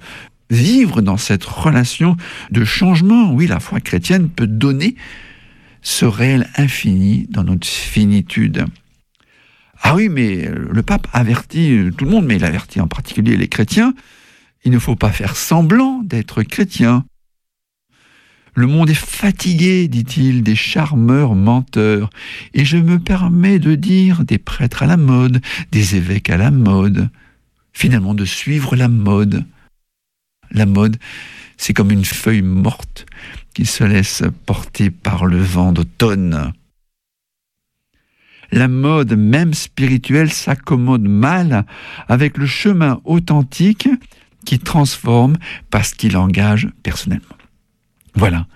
vivre 0.52 1.02
dans 1.02 1.18
cette 1.18 1.46
relation 1.46 2.18
de 2.52 2.64
changement. 2.64 3.34
Oui, 3.34 3.48
la 3.48 3.60
foi 3.60 3.80
chrétienne 3.80 4.30
peut 4.30 4.48
donner 4.48 4.96
ce 5.82 6.06
réel 6.06 6.48
infini 6.58 7.26
dans 7.30 7.44
notre 7.44 7.66
finitude. 7.66 8.66
Ah 9.82 9.96
oui, 9.96 10.10
mais 10.10 10.48
le 10.48 10.84
pape 10.84 11.08
avertit 11.12 11.90
tout 11.98 12.06
le 12.06 12.12
monde, 12.12 12.26
mais 12.26 12.36
il 12.36 12.46
avertit 12.46 12.80
en 12.82 12.88
particulier 12.88 13.36
les 13.36 13.48
chrétiens, 13.48 13.96
il 14.64 14.72
ne 14.72 14.78
faut 14.78 14.96
pas 14.96 15.12
faire 15.12 15.36
semblant 15.36 16.04
d'être 16.04 16.44
chrétien. 16.44 17.04
Le 18.54 18.68
monde 18.68 18.90
est 18.90 18.94
fatigué, 18.94 19.88
dit-il, 19.88 20.44
des 20.44 20.56
charmeurs 20.56 21.34
menteurs, 21.34 22.10
et 22.54 22.66
je 22.66 22.78
me 22.78 23.00
permets 23.00 23.60
de 23.60 23.76
dire 23.76 24.24
des 24.24 24.38
prêtres 24.38 24.84
à 24.84 24.88
la 24.88 24.98
mode, 24.98 25.42
des 25.72 25.96
évêques 25.96 26.30
à 26.30 26.38
la 26.38 26.52
mode, 26.52 27.10
finalement 27.74 28.14
de 28.14 28.26
suivre 28.26 28.76
la 28.76 28.90
mode 28.90 29.46
la 30.52 30.66
mode, 30.66 30.98
c'est 31.58 31.74
comme 31.74 31.92
une 31.92 32.06
feuille 32.06 32.42
morte 32.42 33.06
qui 33.54 33.66
se 33.66 33.84
laisse 33.84 34.24
porter 34.46 34.90
par 34.90 35.26
le 35.26 35.38
vent 35.38 35.72
d'automne. 35.72 36.54
La 38.52 38.68
mode, 38.68 39.14
même 39.14 39.54
spirituelle, 39.54 40.32
s'accommode 40.32 41.08
mal 41.08 41.66
avec 42.10 42.38
le 42.38 42.46
chemin 42.46 43.00
authentique 43.06 43.88
qui 44.46 44.60
transforme 44.60 45.38
parce 45.70 45.94
qu'il 45.94 46.18
engage 46.18 46.68
personnellement. 46.84 47.38
Voilà. 48.16 48.48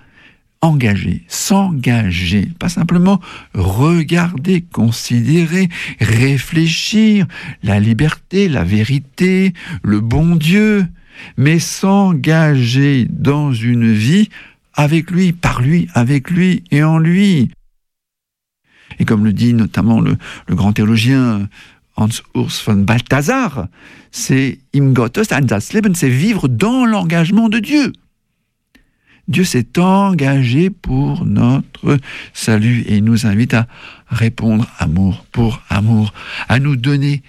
engager, 0.61 1.23
s'engager, 1.27 2.49
pas 2.57 2.69
simplement 2.69 3.21
regarder, 3.53 4.61
considérer, 4.61 5.69
réfléchir 5.99 7.27
la 7.61 7.79
liberté, 7.79 8.49
la 8.49 8.63
vérité, 8.63 9.53
le 9.83 9.99
bon 10.01 10.35
Dieu, 10.35 10.87
mais 11.37 11.59
s'engager 11.59 13.07
dans 13.09 13.53
une 13.53 13.91
vie 13.91 14.29
avec 14.73 15.11
lui, 15.11 15.33
par 15.33 15.61
lui, 15.61 15.87
avec 15.93 16.29
lui 16.29 16.63
et 16.71 16.83
en 16.83 16.97
lui. 16.97 17.49
Et 18.99 19.05
comme 19.05 19.25
le 19.25 19.33
dit 19.33 19.53
notamment 19.53 19.99
le, 19.99 20.17
grand 20.49 20.73
théologien 20.73 21.49
Hans 21.95 22.09
Urs 22.35 22.61
von 22.65 22.75
Balthasar, 22.75 23.67
c'est 24.11 24.59
im 24.75 24.93
Gottes 24.93 25.19
Leben, 25.73 25.95
c'est 25.95 26.09
vivre 26.09 26.47
dans 26.47 26.85
l'engagement 26.85 27.49
de 27.49 27.59
Dieu. 27.59 27.93
Dieu 29.27 29.43
s'est 29.43 29.79
engagé 29.79 30.69
pour 30.69 31.25
notre 31.25 31.97
salut 32.33 32.81
et 32.81 32.97
il 32.97 33.03
nous 33.03 33.25
invite 33.25 33.55
à 33.55 33.67
répondre 34.07 34.67
amour 34.77 35.25
pour 35.31 35.61
amour, 35.69 36.13
à 36.47 36.59
nous 36.59 36.75
donner 36.75 37.23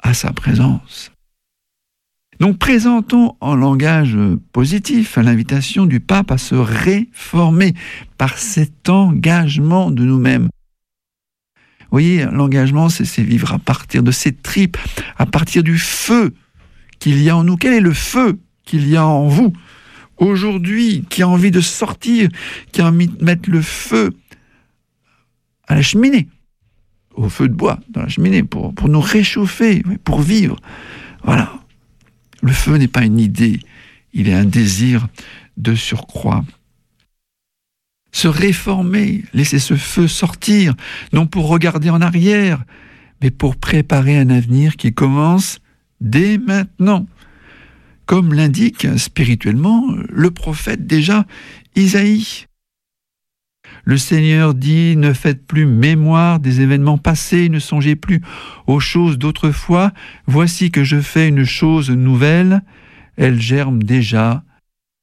à 0.00 0.14
sa 0.14 0.32
présence. 0.32 1.13
Donc 2.44 2.58
présentons 2.58 3.36
en 3.40 3.56
langage 3.56 4.18
positif 4.52 5.16
l'invitation 5.16 5.86
du 5.86 5.98
pape 5.98 6.30
à 6.30 6.36
se 6.36 6.54
réformer 6.54 7.72
par 8.18 8.36
cet 8.36 8.90
engagement 8.90 9.90
de 9.90 10.04
nous-mêmes. 10.04 10.50
Vous 11.54 11.90
voyez, 11.90 12.26
l'engagement, 12.26 12.90
c'est 12.90 13.22
vivre 13.22 13.54
à 13.54 13.58
partir 13.58 14.02
de 14.02 14.10
ses 14.10 14.34
tripes, 14.34 14.76
à 15.16 15.24
partir 15.24 15.62
du 15.62 15.78
feu 15.78 16.34
qu'il 16.98 17.22
y 17.22 17.30
a 17.30 17.36
en 17.38 17.44
nous. 17.44 17.56
Quel 17.56 17.72
est 17.72 17.80
le 17.80 17.94
feu 17.94 18.38
qu'il 18.62 18.90
y 18.90 18.96
a 18.98 19.06
en 19.06 19.26
vous 19.26 19.54
aujourd'hui, 20.18 21.06
qui 21.08 21.22
a 21.22 21.28
envie 21.28 21.50
de 21.50 21.62
sortir, 21.62 22.28
qui 22.72 22.82
a 22.82 22.88
envie 22.88 23.08
de 23.08 23.24
mettre 23.24 23.48
le 23.48 23.62
feu 23.62 24.14
à 25.66 25.76
la 25.76 25.80
cheminée, 25.80 26.28
au 27.14 27.30
feu 27.30 27.48
de 27.48 27.54
bois 27.54 27.80
dans 27.88 28.02
la 28.02 28.08
cheminée, 28.08 28.42
pour, 28.42 28.74
pour 28.74 28.90
nous 28.90 29.00
réchauffer, 29.00 29.82
pour 30.04 30.20
vivre? 30.20 30.56
Voilà. 31.22 31.50
Le 32.44 32.52
feu 32.52 32.76
n'est 32.76 32.88
pas 32.88 33.06
une 33.06 33.18
idée, 33.18 33.58
il 34.12 34.28
est 34.28 34.34
un 34.34 34.44
désir 34.44 35.08
de 35.56 35.74
surcroît. 35.74 36.44
Se 38.12 38.28
réformer, 38.28 39.24
laisser 39.32 39.58
ce 39.58 39.76
feu 39.76 40.06
sortir, 40.08 40.74
non 41.14 41.26
pour 41.26 41.48
regarder 41.48 41.88
en 41.88 42.02
arrière, 42.02 42.62
mais 43.22 43.30
pour 43.30 43.56
préparer 43.56 44.18
un 44.18 44.28
avenir 44.28 44.76
qui 44.76 44.92
commence 44.92 45.58
dès 46.02 46.36
maintenant 46.36 47.06
comme 48.04 48.34
l'indique 48.34 48.86
spirituellement 48.98 49.86
le 50.10 50.30
prophète 50.30 50.86
déjà 50.86 51.24
Isaïe. 51.76 52.44
Le 53.84 53.98
Seigneur 53.98 54.54
dit, 54.54 54.96
ne 54.96 55.12
faites 55.12 55.46
plus 55.46 55.66
mémoire 55.66 56.40
des 56.40 56.60
événements 56.60 56.98
passés, 56.98 57.48
ne 57.48 57.58
songez 57.58 57.96
plus 57.96 58.22
aux 58.66 58.80
choses 58.80 59.18
d'autrefois, 59.18 59.92
voici 60.26 60.70
que 60.70 60.84
je 60.84 61.00
fais 61.00 61.28
une 61.28 61.44
chose 61.44 61.90
nouvelle, 61.90 62.62
elle 63.16 63.40
germe 63.40 63.82
déjà, 63.82 64.42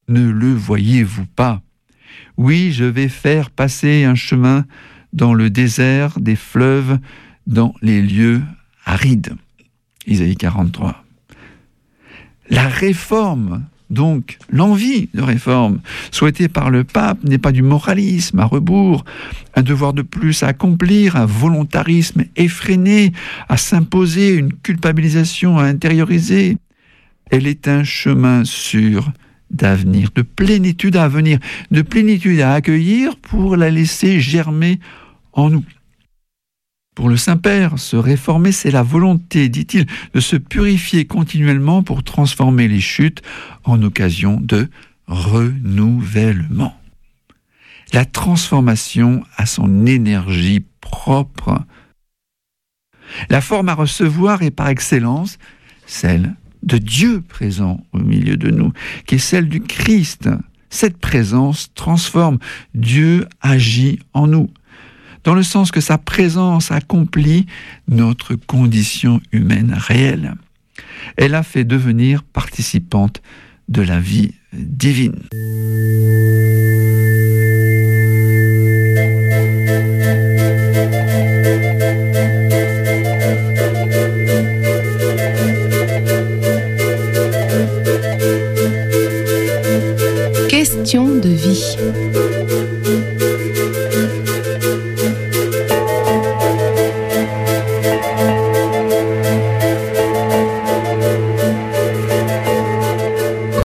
ne 0.08 0.30
le 0.30 0.54
voyez-vous 0.54 1.28
pas? 1.28 1.62
Oui, 2.38 2.72
je 2.72 2.86
vais 2.86 3.08
faire 3.08 3.52
passer 3.52 4.04
un 4.04 4.16
chemin 4.16 4.66
dans 5.14 5.34
le 5.34 5.50
désert 5.50 6.20
des 6.20 6.36
fleuves, 6.36 6.98
dans 7.48 7.74
les 7.82 8.02
lieux 8.02 8.42
arides. 8.86 9.36
Isaïe 10.08 10.36
43. 10.36 11.04
La 12.50 12.68
réforme, 12.68 13.66
donc 13.92 14.38
l'envie 14.50 15.10
de 15.14 15.22
réforme 15.22 15.82
souhaitée 16.10 16.48
par 16.48 16.70
le 16.70 16.84
pape 16.84 17.24
n'est 17.24 17.38
pas 17.38 17.52
du 17.52 17.62
moralisme 17.62 18.40
à 18.40 18.46
rebours, 18.46 19.04
un 19.56 19.62
devoir 19.62 19.94
de 19.94 20.02
plus 20.02 20.44
à 20.44 20.48
accomplir, 20.48 21.18
un 21.18 21.26
volontarisme 21.26 22.24
effréné 22.38 23.12
à 23.50 23.58
s'imposer, 23.58 24.34
une 24.34 24.54
culpabilisation 24.54 25.60
à 25.60 25.66
intérioriser. 25.66 26.58
Elle 27.30 27.48
est 27.48 27.68
un 27.68 27.84
chemin 27.84 28.44
sûr 28.46 29.12
d'avenir, 29.52 30.10
de 30.16 30.22
plénitude 30.22 30.96
à 30.96 31.10
venir, 31.10 31.40
de 31.70 31.82
plénitude 31.82 32.40
à 32.40 32.54
accueillir 32.54 33.18
pour 33.18 33.58
la 33.58 33.70
laisser 33.70 34.22
germer 34.22 34.80
en 35.34 35.50
nous. 35.50 35.66
Pour 36.94 37.08
le 37.08 37.16
Saint-Père, 37.16 37.80
se 37.80 37.96
réformer, 37.96 38.52
c'est 38.52 38.70
la 38.70 38.84
volonté, 38.84 39.48
dit-il, 39.48 39.86
de 40.14 40.20
se 40.20 40.36
purifier 40.36 41.06
continuellement 41.06 41.84
pour 41.84 42.04
transformer 42.04 42.68
les 42.68 42.82
chutes 42.82 43.22
en 43.64 43.82
occasion 43.82 44.42
de 44.42 44.70
renouvellement. 45.08 46.78
La 47.94 48.04
transformation 48.04 49.24
a 49.38 49.46
son 49.46 49.86
énergie 49.86 50.66
propre. 50.82 51.64
La 53.30 53.40
forme 53.40 53.70
à 53.70 53.74
recevoir 53.74 54.44
est 54.44 54.52
par 54.52 54.68
excellence 54.68 55.38
celle 55.86 56.36
de 56.64 56.78
Dieu 56.78 57.22
présent 57.22 57.86
au 57.94 58.00
milieu 58.00 58.36
de 58.36 58.50
nous, 58.50 58.74
qui 59.06 59.16
est 59.16 59.20
celle 59.20 59.48
du 59.48 59.62
Christ. 59.62 60.30
Cette 60.70 60.98
présence 60.98 61.74
transforme. 61.74 62.38
Dieu 62.76 63.28
agit 63.42 64.00
en 64.14 64.28
nous 64.28 64.50
dans 65.24 65.36
le 65.36 65.44
sens 65.44 65.72
que 65.72 65.82
sa 65.82 65.98
présence 65.98 66.72
accomplit 66.72 67.46
notre 67.88 68.36
condition 68.36 69.22
humaine 69.32 69.74
réelle. 69.76 70.36
Elle 71.18 71.36
a 71.36 71.44
fait 71.44 71.64
devenir 71.64 72.24
participante 72.24 73.22
de 73.70 73.82
la 73.82 74.00
vie 74.00 74.34
divine. 74.54 75.22